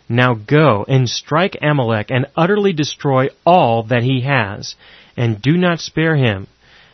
Now 0.10 0.34
go 0.34 0.86
and 0.88 1.10
strike 1.10 1.58
Amalek 1.62 2.12
and 2.12 2.28
utterly 2.36 2.74
destroy 2.74 3.30
all 3.46 3.84
that 3.84 4.04
he 4.04 4.22
has, 4.22 4.76
and 5.16 5.42
do 5.42 5.58
not 5.58 5.80
spare 5.80 6.16
him 6.16 6.48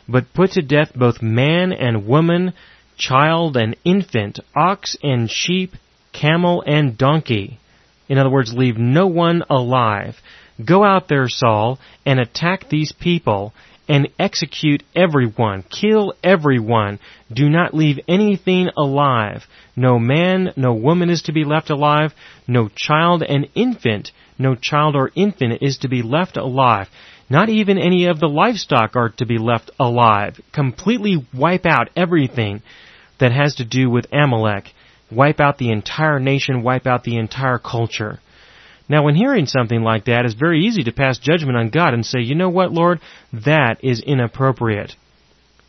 but 0.08 0.32
put 0.34 0.52
to 0.52 0.62
death 0.62 0.92
both 0.94 1.22
man 1.22 1.72
and 1.72 2.06
woman, 2.06 2.52
child 2.96 3.56
and 3.56 3.76
infant, 3.84 4.38
ox 4.54 4.96
and 5.02 5.30
sheep, 5.30 5.72
camel 6.14 6.62
and 6.66 6.96
donkey. 6.96 7.58
In 8.08 8.16
other 8.16 8.30
words, 8.30 8.54
leave 8.54 8.78
no 8.78 9.06
one 9.06 9.42
alive. 9.50 10.16
Go 10.64 10.84
out 10.84 11.08
there, 11.08 11.28
Saul, 11.28 11.78
and 12.06 12.20
attack 12.20 12.68
these 12.68 12.92
people, 12.92 13.52
and 13.88 14.08
execute 14.18 14.82
everyone. 14.94 15.64
Kill 15.64 16.14
everyone. 16.22 16.98
Do 17.32 17.50
not 17.50 17.74
leave 17.74 17.98
anything 18.08 18.70
alive. 18.76 19.44
No 19.76 19.98
man, 19.98 20.52
no 20.56 20.72
woman 20.72 21.10
is 21.10 21.22
to 21.22 21.32
be 21.32 21.44
left 21.44 21.70
alive. 21.70 22.14
No 22.46 22.68
child 22.74 23.22
and 23.22 23.48
infant, 23.54 24.12
no 24.38 24.54
child 24.54 24.96
or 24.96 25.10
infant 25.14 25.58
is 25.60 25.78
to 25.78 25.88
be 25.88 26.02
left 26.02 26.36
alive. 26.36 26.88
Not 27.28 27.48
even 27.48 27.78
any 27.78 28.06
of 28.06 28.20
the 28.20 28.28
livestock 28.28 28.96
are 28.96 29.10
to 29.10 29.26
be 29.26 29.38
left 29.38 29.70
alive. 29.78 30.40
Completely 30.52 31.26
wipe 31.34 31.66
out 31.66 31.90
everything 31.96 32.62
that 33.18 33.32
has 33.32 33.56
to 33.56 33.64
do 33.64 33.90
with 33.90 34.06
Amalek. 34.12 34.72
Wipe 35.14 35.40
out 35.40 35.58
the 35.58 35.70
entire 35.70 36.18
nation, 36.18 36.62
wipe 36.62 36.86
out 36.86 37.04
the 37.04 37.16
entire 37.16 37.58
culture. 37.58 38.20
Now, 38.88 39.02
when 39.04 39.14
hearing 39.14 39.46
something 39.46 39.82
like 39.82 40.04
that, 40.06 40.24
it's 40.24 40.34
very 40.34 40.64
easy 40.66 40.82
to 40.84 40.92
pass 40.92 41.18
judgment 41.18 41.56
on 41.56 41.70
God 41.70 41.94
and 41.94 42.04
say, 42.04 42.20
you 42.20 42.34
know 42.34 42.50
what, 42.50 42.72
Lord? 42.72 43.00
That 43.32 43.78
is 43.82 44.00
inappropriate. 44.00 44.94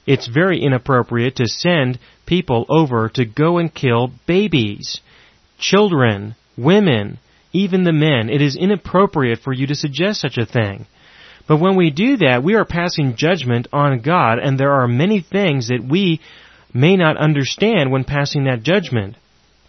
It's 0.06 0.28
very 0.28 0.62
inappropriate 0.62 1.38
to 1.38 1.48
send 1.48 1.98
people 2.26 2.66
over 2.70 3.10
to 3.10 3.26
go 3.26 3.58
and 3.58 3.74
kill 3.74 4.12
babies, 4.28 5.00
children, 5.58 6.36
women, 6.58 7.20
even 7.54 7.86
the 7.86 7.94
men. 7.94 8.30
It 8.30 8.42
is 8.42 8.58
inappropriate 8.58 9.40
for 9.40 9.54
you 9.54 9.68
to 9.68 9.76
suggest 9.76 10.20
such 10.20 10.38
a 10.38 10.46
thing. 10.46 10.86
But 11.48 11.58
when 11.58 11.76
we 11.76 11.92
do 11.92 12.18
that, 12.18 12.44
we 12.44 12.56
are 12.56 12.66
passing 12.66 13.16
judgment 13.16 13.68
on 13.72 14.02
God, 14.02 14.40
and 14.40 14.60
there 14.60 14.74
are 14.74 14.88
many 14.88 15.22
things 15.22 15.70
that 15.70 15.84
we 15.88 16.20
may 16.74 16.98
not 16.98 17.18
understand 17.18 17.92
when 17.92 18.04
passing 18.04 18.44
that 18.46 18.64
judgment. 18.64 19.16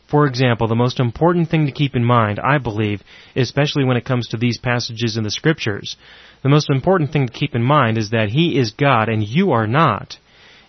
For 0.08 0.26
example, 0.26 0.68
the 0.68 0.76
most 0.76 1.00
important 1.00 1.50
thing 1.50 1.66
to 1.66 1.72
keep 1.72 1.96
in 1.96 2.04
mind, 2.04 2.38
I 2.38 2.58
believe, 2.58 3.02
especially 3.34 3.84
when 3.84 3.96
it 3.96 4.04
comes 4.04 4.28
to 4.28 4.36
these 4.36 4.58
passages 4.58 5.16
in 5.16 5.24
the 5.24 5.30
scriptures, 5.30 5.96
the 6.42 6.48
most 6.48 6.70
important 6.70 7.12
thing 7.12 7.26
to 7.26 7.32
keep 7.32 7.56
in 7.56 7.62
mind 7.62 7.98
is 7.98 8.10
that 8.10 8.28
He 8.28 8.56
is 8.56 8.70
God 8.70 9.08
and 9.08 9.26
you 9.26 9.50
are 9.50 9.66
not. 9.66 10.18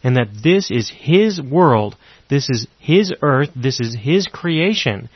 And 0.03 0.15
that 0.15 0.29
this 0.43 0.71
is 0.71 0.89
His 0.89 1.39
world, 1.39 1.95
this 2.29 2.49
is 2.49 2.67
His 2.79 3.13
earth, 3.21 3.49
this 3.55 3.79
is 3.79 3.95
His 3.95 4.27
creation. 4.27 5.09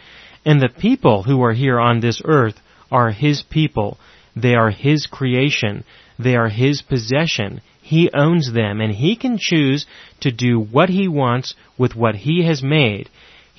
And 0.46 0.62
the 0.62 0.70
people 0.70 1.24
who 1.24 1.42
are 1.44 1.54
here 1.54 1.80
on 1.80 2.00
this 2.00 2.22
earth 2.24 2.60
are 2.92 3.12
His 3.12 3.42
people. 3.42 3.98
They 4.36 4.54
are 4.54 4.70
His 4.70 5.08
creation. 5.08 5.84
They 6.20 6.36
are 6.36 6.50
His 6.50 6.84
possession. 6.84 7.62
He 7.82 8.12
owns 8.14 8.54
them 8.54 8.82
and 8.82 8.94
He 8.94 9.16
can 9.16 9.38
choose 9.40 9.88
to 10.20 10.32
do 10.32 10.60
what 10.60 10.90
He 10.90 11.08
wants 11.08 11.56
with 11.78 11.96
what 11.96 12.16
He 12.16 12.46
has 12.46 12.62
made. 12.62 13.10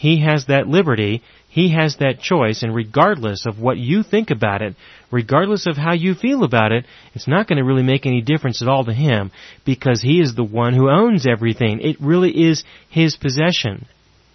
He 0.02 0.20
has 0.22 0.46
that 0.46 0.66
liberty. 0.66 1.22
He 1.48 1.68
has 1.74 1.96
that 1.96 2.18
choice 2.20 2.64
and 2.64 2.74
regardless 2.74 3.46
of 3.46 3.60
what 3.60 3.78
you 3.78 4.02
think 4.02 4.30
about 4.30 4.60
it, 4.60 4.74
regardless 5.12 5.68
of 5.68 5.76
how 5.76 5.92
you 5.92 6.14
feel 6.14 6.42
about 6.42 6.72
it, 6.72 6.86
it's 7.14 7.28
not 7.28 7.46
going 7.46 7.58
to 7.58 7.64
really 7.64 7.84
make 7.84 8.04
any 8.04 8.20
difference 8.20 8.60
at 8.62 8.66
all 8.66 8.84
to 8.84 8.92
Him 8.92 9.30
because 9.64 10.02
He 10.02 10.20
is 10.20 10.34
the 10.34 10.42
one 10.42 10.74
who 10.74 10.90
owns 10.90 11.24
everything. 11.24 11.80
It 11.80 12.00
really 12.00 12.32
is 12.48 12.64
His 12.90 13.14
possession. 13.14 13.86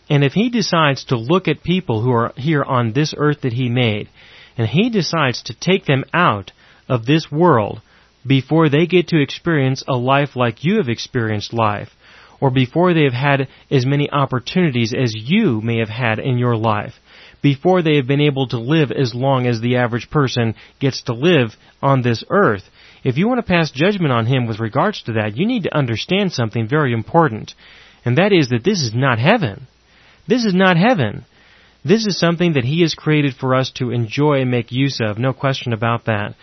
And 0.10 0.24
if 0.24 0.32
He 0.32 0.50
decides 0.50 1.04
to 1.06 1.18
look 1.18 1.50
at 1.50 1.64
people 1.64 2.02
who 2.02 2.12
are 2.12 2.32
here 2.38 2.64
on 2.64 2.94
this 2.94 3.14
earth 3.18 3.42
that 3.42 3.52
He 3.52 3.68
made 3.68 4.08
and 4.58 4.68
he 4.68 4.90
decides 4.90 5.44
to 5.44 5.54
take 5.54 5.86
them 5.86 6.06
out 6.14 6.54
of 6.88 7.06
this 7.06 7.30
world 7.30 7.82
before 8.26 8.70
they 8.70 8.86
get 8.86 9.10
to 9.10 9.22
experience 9.22 9.84
a 9.86 9.98
life 9.98 10.34
like 10.34 10.64
you 10.64 10.78
have 10.78 10.88
experienced 10.88 11.52
life, 11.52 11.90
or 12.40 12.52
before 12.52 12.94
they 12.94 13.04
have 13.04 13.14
had 13.14 13.48
as 13.72 13.86
many 13.86 14.10
opportunities 14.10 14.94
as 14.94 15.14
you 15.16 15.62
may 15.62 15.80
have 15.80 15.90
had 15.90 16.20
in 16.20 16.38
your 16.38 16.56
life, 16.56 16.94
before 17.42 17.82
they 17.82 17.96
have 17.96 18.08
been 18.08 18.22
able 18.22 18.48
to 18.48 18.60
live 18.60 18.92
as 18.92 19.14
long 19.14 19.48
as 19.48 19.62
the 19.62 19.78
average 19.78 20.10
person 20.10 20.56
gets 20.80 21.04
to 21.04 21.14
live 21.14 21.56
on 21.82 22.02
this 22.02 22.24
earth. 22.30 22.64
If 23.04 23.18
you 23.18 23.28
want 23.28 23.40
to 23.40 23.52
pass 23.52 23.72
judgment 23.72 24.12
on 24.12 24.26
him 24.26 24.48
with 24.48 24.60
regards 24.60 25.02
to 25.04 25.14
that, 25.14 25.38
you 25.38 25.46
need 25.46 25.64
to 25.64 25.78
understand 25.78 26.32
something 26.32 26.68
very 26.68 26.94
important, 26.94 27.54
and 28.04 28.18
that 28.18 28.34
is 28.34 28.50
that 28.50 28.64
this 28.64 28.82
is 28.82 28.94
not 28.94 29.20
heaven. 29.20 29.68
This 30.28 30.44
is 30.44 30.54
not 30.54 30.78
heaven. 30.78 31.26
This 31.86 32.06
is 32.06 32.20
something 32.20 32.54
that 32.54 32.66
He 32.66 32.82
has 32.82 32.96
created 32.96 33.36
for 33.36 33.56
us 33.56 33.72
to 33.76 33.92
enjoy 33.92 34.42
and 34.42 34.52
make 34.52 34.72
use 34.72 35.00
of, 35.02 35.18
no 35.18 35.32
question 35.32 35.72
about 35.72 36.06
that. 36.06 36.36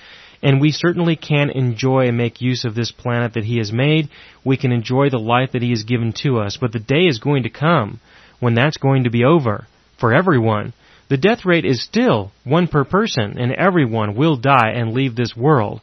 And 0.44 0.60
we 0.60 0.72
certainly 0.72 1.16
can 1.16 1.48
enjoy 1.48 2.06
and 2.06 2.18
make 2.18 2.42
use 2.42 2.66
of 2.66 2.74
this 2.74 2.92
planet 2.92 3.32
that 3.32 3.44
He 3.44 3.56
has 3.58 3.72
made. 3.72 4.10
We 4.44 4.58
can 4.58 4.72
enjoy 4.72 5.08
the 5.08 5.18
life 5.18 5.52
that 5.52 5.62
He 5.62 5.70
has 5.70 5.84
given 5.84 6.12
to 6.22 6.38
us. 6.38 6.58
But 6.60 6.72
the 6.72 6.78
day 6.78 7.06
is 7.06 7.18
going 7.18 7.44
to 7.44 7.50
come 7.50 7.98
when 8.40 8.54
that's 8.54 8.76
going 8.76 9.04
to 9.04 9.10
be 9.10 9.24
over 9.24 9.66
for 9.98 10.14
everyone. 10.14 10.74
The 11.08 11.16
death 11.16 11.46
rate 11.46 11.64
is 11.64 11.82
still 11.82 12.30
one 12.44 12.68
per 12.68 12.84
person, 12.84 13.38
and 13.38 13.52
everyone 13.52 14.16
will 14.16 14.36
die 14.36 14.72
and 14.74 14.92
leave 14.92 15.16
this 15.16 15.34
world. 15.34 15.80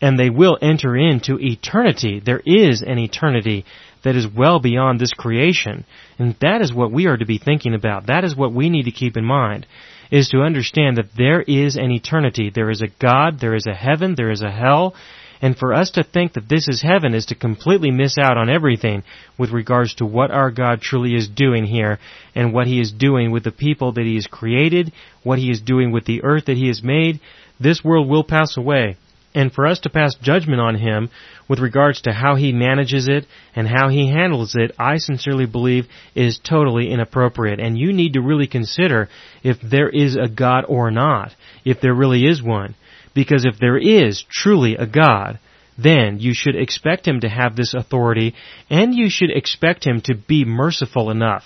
And 0.00 0.18
they 0.18 0.30
will 0.30 0.58
enter 0.60 0.96
into 0.96 1.38
eternity. 1.40 2.20
There 2.24 2.42
is 2.44 2.82
an 2.82 2.98
eternity 2.98 3.64
that 4.02 4.16
is 4.16 4.26
well 4.26 4.58
beyond 4.58 4.98
this 4.98 5.12
creation. 5.12 5.84
And 6.18 6.34
that 6.40 6.60
is 6.60 6.74
what 6.74 6.90
we 6.90 7.06
are 7.06 7.16
to 7.16 7.24
be 7.24 7.38
thinking 7.38 7.72
about. 7.72 8.08
That 8.08 8.24
is 8.24 8.34
what 8.34 8.52
we 8.52 8.68
need 8.68 8.86
to 8.86 8.90
keep 8.90 9.16
in 9.16 9.24
mind, 9.24 9.64
is 10.12 10.28
to 10.28 10.42
understand 10.42 10.98
that 10.98 11.16
there 11.16 11.40
is 11.40 11.74
an 11.76 11.90
eternity. 11.90 12.50
There 12.54 12.70
is 12.70 12.82
a 12.82 12.92
God, 13.00 13.40
there 13.40 13.54
is 13.54 13.66
a 13.66 13.74
heaven, 13.74 14.14
there 14.14 14.30
is 14.30 14.42
a 14.42 14.50
hell, 14.50 14.94
and 15.40 15.56
for 15.56 15.72
us 15.72 15.90
to 15.92 16.04
think 16.04 16.34
that 16.34 16.50
this 16.50 16.68
is 16.68 16.82
heaven 16.82 17.14
is 17.14 17.26
to 17.26 17.34
completely 17.34 17.90
miss 17.90 18.18
out 18.18 18.36
on 18.36 18.50
everything 18.50 19.02
with 19.38 19.50
regards 19.50 19.94
to 19.94 20.06
what 20.06 20.30
our 20.30 20.50
God 20.50 20.82
truly 20.82 21.16
is 21.16 21.26
doing 21.26 21.64
here 21.64 21.98
and 22.34 22.52
what 22.52 22.66
He 22.66 22.78
is 22.78 22.92
doing 22.92 23.32
with 23.32 23.42
the 23.42 23.50
people 23.50 23.92
that 23.92 24.04
He 24.04 24.14
has 24.16 24.26
created, 24.26 24.92
what 25.22 25.38
He 25.38 25.50
is 25.50 25.60
doing 25.60 25.90
with 25.90 26.04
the 26.04 26.22
earth 26.22 26.44
that 26.44 26.58
He 26.58 26.68
has 26.68 26.82
made. 26.82 27.18
This 27.58 27.82
world 27.82 28.08
will 28.08 28.22
pass 28.22 28.56
away 28.56 28.98
and 29.34 29.52
for 29.52 29.66
us 29.66 29.80
to 29.80 29.90
pass 29.90 30.14
judgment 30.20 30.60
on 30.60 30.74
him 30.74 31.10
with 31.48 31.58
regards 31.58 32.02
to 32.02 32.12
how 32.12 32.34
he 32.34 32.52
manages 32.52 33.08
it 33.08 33.26
and 33.54 33.66
how 33.66 33.88
he 33.88 34.08
handles 34.08 34.54
it, 34.54 34.72
I 34.78 34.96
sincerely 34.98 35.46
believe 35.46 35.86
is 36.14 36.38
totally 36.38 36.90
inappropriate. 36.90 37.60
And 37.60 37.78
you 37.78 37.92
need 37.92 38.14
to 38.14 38.20
really 38.20 38.46
consider 38.46 39.08
if 39.42 39.58
there 39.60 39.88
is 39.88 40.16
a 40.16 40.28
God 40.28 40.64
or 40.68 40.90
not, 40.90 41.34
if 41.64 41.80
there 41.80 41.94
really 41.94 42.24
is 42.26 42.42
one. 42.42 42.74
Because 43.14 43.44
if 43.44 43.58
there 43.58 43.78
is 43.78 44.24
truly 44.30 44.76
a 44.76 44.86
God, 44.86 45.38
then 45.78 46.18
you 46.20 46.34
should 46.34 46.56
expect 46.56 47.06
him 47.06 47.20
to 47.20 47.28
have 47.28 47.56
this 47.56 47.74
authority 47.74 48.34
and 48.68 48.94
you 48.94 49.08
should 49.08 49.30
expect 49.30 49.86
him 49.86 50.00
to 50.02 50.14
be 50.14 50.44
merciful 50.44 51.10
enough 51.10 51.44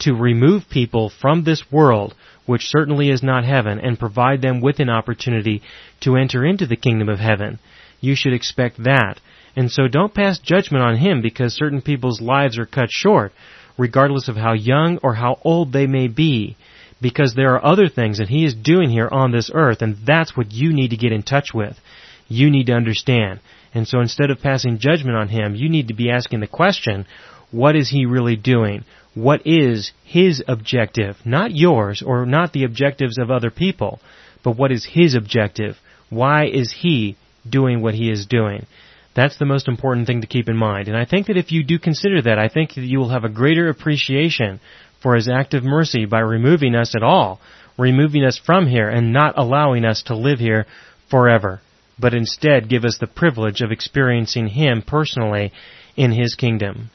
to 0.00 0.14
remove 0.14 0.68
people 0.70 1.10
from 1.10 1.44
this 1.44 1.70
world, 1.70 2.14
which 2.46 2.66
certainly 2.66 3.10
is 3.10 3.22
not 3.22 3.44
heaven, 3.44 3.78
and 3.78 3.98
provide 3.98 4.42
them 4.42 4.60
with 4.60 4.78
an 4.78 4.88
opportunity 4.88 5.62
to 6.00 6.16
enter 6.16 6.44
into 6.44 6.66
the 6.66 6.76
kingdom 6.76 7.08
of 7.08 7.18
heaven. 7.18 7.58
You 8.00 8.14
should 8.14 8.32
expect 8.32 8.82
that. 8.84 9.20
And 9.56 9.70
so 9.70 9.88
don't 9.88 10.14
pass 10.14 10.38
judgment 10.38 10.84
on 10.84 10.96
him 10.98 11.22
because 11.22 11.54
certain 11.54 11.80
people's 11.80 12.20
lives 12.20 12.58
are 12.58 12.66
cut 12.66 12.90
short, 12.90 13.32
regardless 13.78 14.28
of 14.28 14.36
how 14.36 14.52
young 14.52 14.98
or 15.02 15.14
how 15.14 15.38
old 15.42 15.72
they 15.72 15.86
may 15.86 16.08
be. 16.08 16.56
Because 17.00 17.34
there 17.34 17.54
are 17.54 17.64
other 17.64 17.88
things 17.88 18.18
that 18.18 18.28
he 18.28 18.44
is 18.44 18.54
doing 18.54 18.90
here 18.90 19.08
on 19.10 19.32
this 19.32 19.50
earth, 19.52 19.82
and 19.82 19.96
that's 20.06 20.36
what 20.36 20.52
you 20.52 20.72
need 20.72 20.90
to 20.90 20.96
get 20.96 21.12
in 21.12 21.22
touch 21.22 21.52
with. 21.52 21.76
You 22.28 22.50
need 22.50 22.66
to 22.66 22.72
understand. 22.74 23.40
And 23.74 23.86
so 23.86 24.00
instead 24.00 24.30
of 24.30 24.40
passing 24.40 24.78
judgment 24.78 25.16
on 25.16 25.28
him, 25.28 25.54
you 25.54 25.68
need 25.68 25.88
to 25.88 25.94
be 25.94 26.10
asking 26.10 26.40
the 26.40 26.46
question, 26.46 27.06
what 27.56 27.74
is 27.74 27.88
he 27.88 28.04
really 28.04 28.36
doing? 28.36 28.84
What 29.14 29.46
is 29.46 29.92
his 30.04 30.44
objective? 30.46 31.16
Not 31.24 31.56
yours 31.56 32.02
or 32.04 32.26
not 32.26 32.52
the 32.52 32.64
objectives 32.64 33.16
of 33.16 33.30
other 33.30 33.50
people, 33.50 33.98
but 34.44 34.58
what 34.58 34.70
is 34.70 34.84
his 34.84 35.14
objective? 35.14 35.76
Why 36.10 36.46
is 36.46 36.70
he 36.70 37.16
doing 37.48 37.80
what 37.80 37.94
he 37.94 38.10
is 38.10 38.26
doing? 38.26 38.66
That's 39.14 39.38
the 39.38 39.46
most 39.46 39.68
important 39.68 40.06
thing 40.06 40.20
to 40.20 40.26
keep 40.26 40.50
in 40.50 40.56
mind. 40.56 40.88
And 40.88 40.96
I 40.98 41.06
think 41.06 41.28
that 41.28 41.38
if 41.38 41.50
you 41.50 41.64
do 41.64 41.78
consider 41.78 42.20
that, 42.22 42.38
I 42.38 42.48
think 42.48 42.74
that 42.74 42.84
you 42.84 42.98
will 42.98 43.08
have 43.08 43.24
a 43.24 43.30
greater 43.30 43.70
appreciation 43.70 44.60
for 45.02 45.14
his 45.14 45.28
act 45.28 45.54
of 45.54 45.64
mercy 45.64 46.04
by 46.04 46.20
removing 46.20 46.74
us 46.74 46.94
at 46.94 47.02
all, 47.02 47.40
removing 47.78 48.22
us 48.22 48.38
from 48.38 48.66
here 48.66 48.90
and 48.90 49.14
not 49.14 49.38
allowing 49.38 49.86
us 49.86 50.02
to 50.04 50.16
live 50.16 50.40
here 50.40 50.66
forever, 51.08 51.62
but 51.98 52.12
instead 52.12 52.68
give 52.68 52.84
us 52.84 52.98
the 53.00 53.06
privilege 53.06 53.62
of 53.62 53.72
experiencing 53.72 54.48
him 54.48 54.82
personally 54.86 55.52
in 55.96 56.12
his 56.12 56.34
kingdom. 56.34 56.90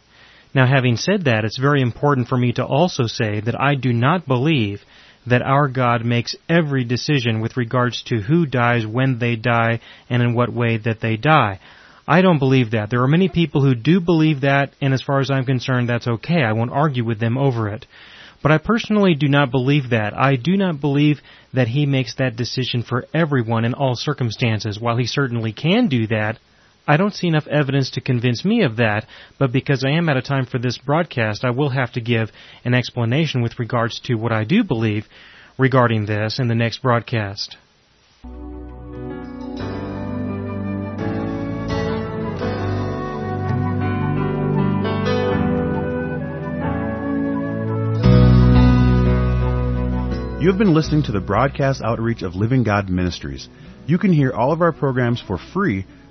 Now, 0.54 0.68
having 0.68 0.98
said 0.98 1.26
that, 1.26 1.46
it's 1.46 1.58
very 1.58 1.82
important 1.82 2.28
for 2.28 2.38
me 2.38 2.52
to 2.54 2.66
also 2.66 3.08
say 3.08 3.40
that 3.40 3.60
I 3.60 3.76
do 3.76 3.94
not 3.94 4.28
believe 4.28 4.82
that 5.28 5.42
our 5.42 5.68
God 5.68 6.04
makes 6.04 6.36
every 6.50 6.84
decision 6.84 7.42
with 7.42 7.58
regards 7.58 8.02
to 8.04 8.22
who 8.22 8.46
dies, 8.46 8.86
when 8.86 9.20
they 9.20 9.36
die, 9.36 9.80
and 10.10 10.22
in 10.22 10.34
what 10.34 10.52
way 10.52 10.78
that 10.78 11.00
they 11.00 11.16
die. 11.16 11.60
I 12.08 12.22
don't 12.22 12.40
believe 12.40 12.72
that. 12.72 12.90
There 12.90 13.04
are 13.04 13.08
many 13.08 13.30
people 13.30 13.62
who 13.62 13.76
do 13.76 14.02
believe 14.02 14.42
that, 14.42 14.74
and 14.82 14.94
as 14.94 15.02
far 15.02 15.20
as 15.20 15.30
I'm 15.30 15.46
concerned, 15.46 15.88
that's 15.88 16.08
okay. 16.08 16.44
I 16.44 16.54
won't 16.54 16.72
argue 16.72 17.06
with 17.06 17.20
them 17.20 17.38
over 17.38 17.70
it. 17.70 17.86
But 18.42 18.52
I 18.52 18.58
personally 18.58 19.14
do 19.14 19.28
not 19.28 19.52
believe 19.52 19.92
that. 19.92 20.18
I 20.18 20.36
do 20.36 20.58
not 20.58 20.82
believe 20.82 21.22
that 21.54 21.68
he 21.68 21.86
makes 21.86 22.16
that 22.16 22.36
decision 22.36 22.82
for 22.82 23.06
everyone 23.14 23.66
in 23.66 23.76
all 23.76 23.96
circumstances. 23.96 24.80
While 24.80 24.98
he 24.98 25.06
certainly 25.06 25.54
can 25.54 25.88
do 25.88 26.08
that, 26.08 26.40
I 26.88 26.98
don't 26.98 27.14
see 27.14 27.28
enough 27.28 27.48
evidence 27.48 27.92
to 27.92 28.02
convince 28.02 28.44
me 28.44 28.64
of 28.64 28.78
that, 28.78 29.06
but 29.38 29.52
because 29.52 29.84
I 29.86 29.92
am 29.92 30.10
out 30.10 30.18
of 30.18 30.24
time 30.24 30.46
for 30.46 30.58
this 30.58 30.80
broadcast, 30.80 31.46
I 31.46 31.52
will 31.52 31.70
have 31.70 31.92
to 31.94 32.02
give 32.02 32.32
an 32.66 32.74
explanation 32.74 33.42
with 33.42 33.60
regards 33.60 34.00
to 34.02 34.16
what 34.16 34.32
I 34.32 34.44
do 34.46 34.64
believe 34.64 35.08
regarding 35.58 36.06
this 36.06 36.40
in 36.40 36.48
the 36.48 36.56
next 36.56 36.82
broadcast. 36.82 37.56
You 50.42 50.50
have 50.50 50.58
been 50.58 50.74
listening 50.74 51.04
to 51.04 51.12
the 51.12 51.20
broadcast 51.20 51.84
outreach 51.84 52.24
of 52.24 52.34
Living 52.34 52.64
God 52.64 52.90
Ministries. 52.90 53.48
You 53.86 54.00
can 54.00 54.12
hear 54.12 54.32
all 54.32 54.52
of 54.52 54.64
our 54.64 54.72
programs 54.72 55.22
for 55.22 55.38
free 55.38 55.86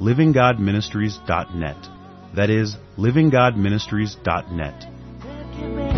livinggodministries.net. 0.00 1.88
That 2.34 2.50
is 2.50 2.76
livinggodministries.net. 2.98 5.91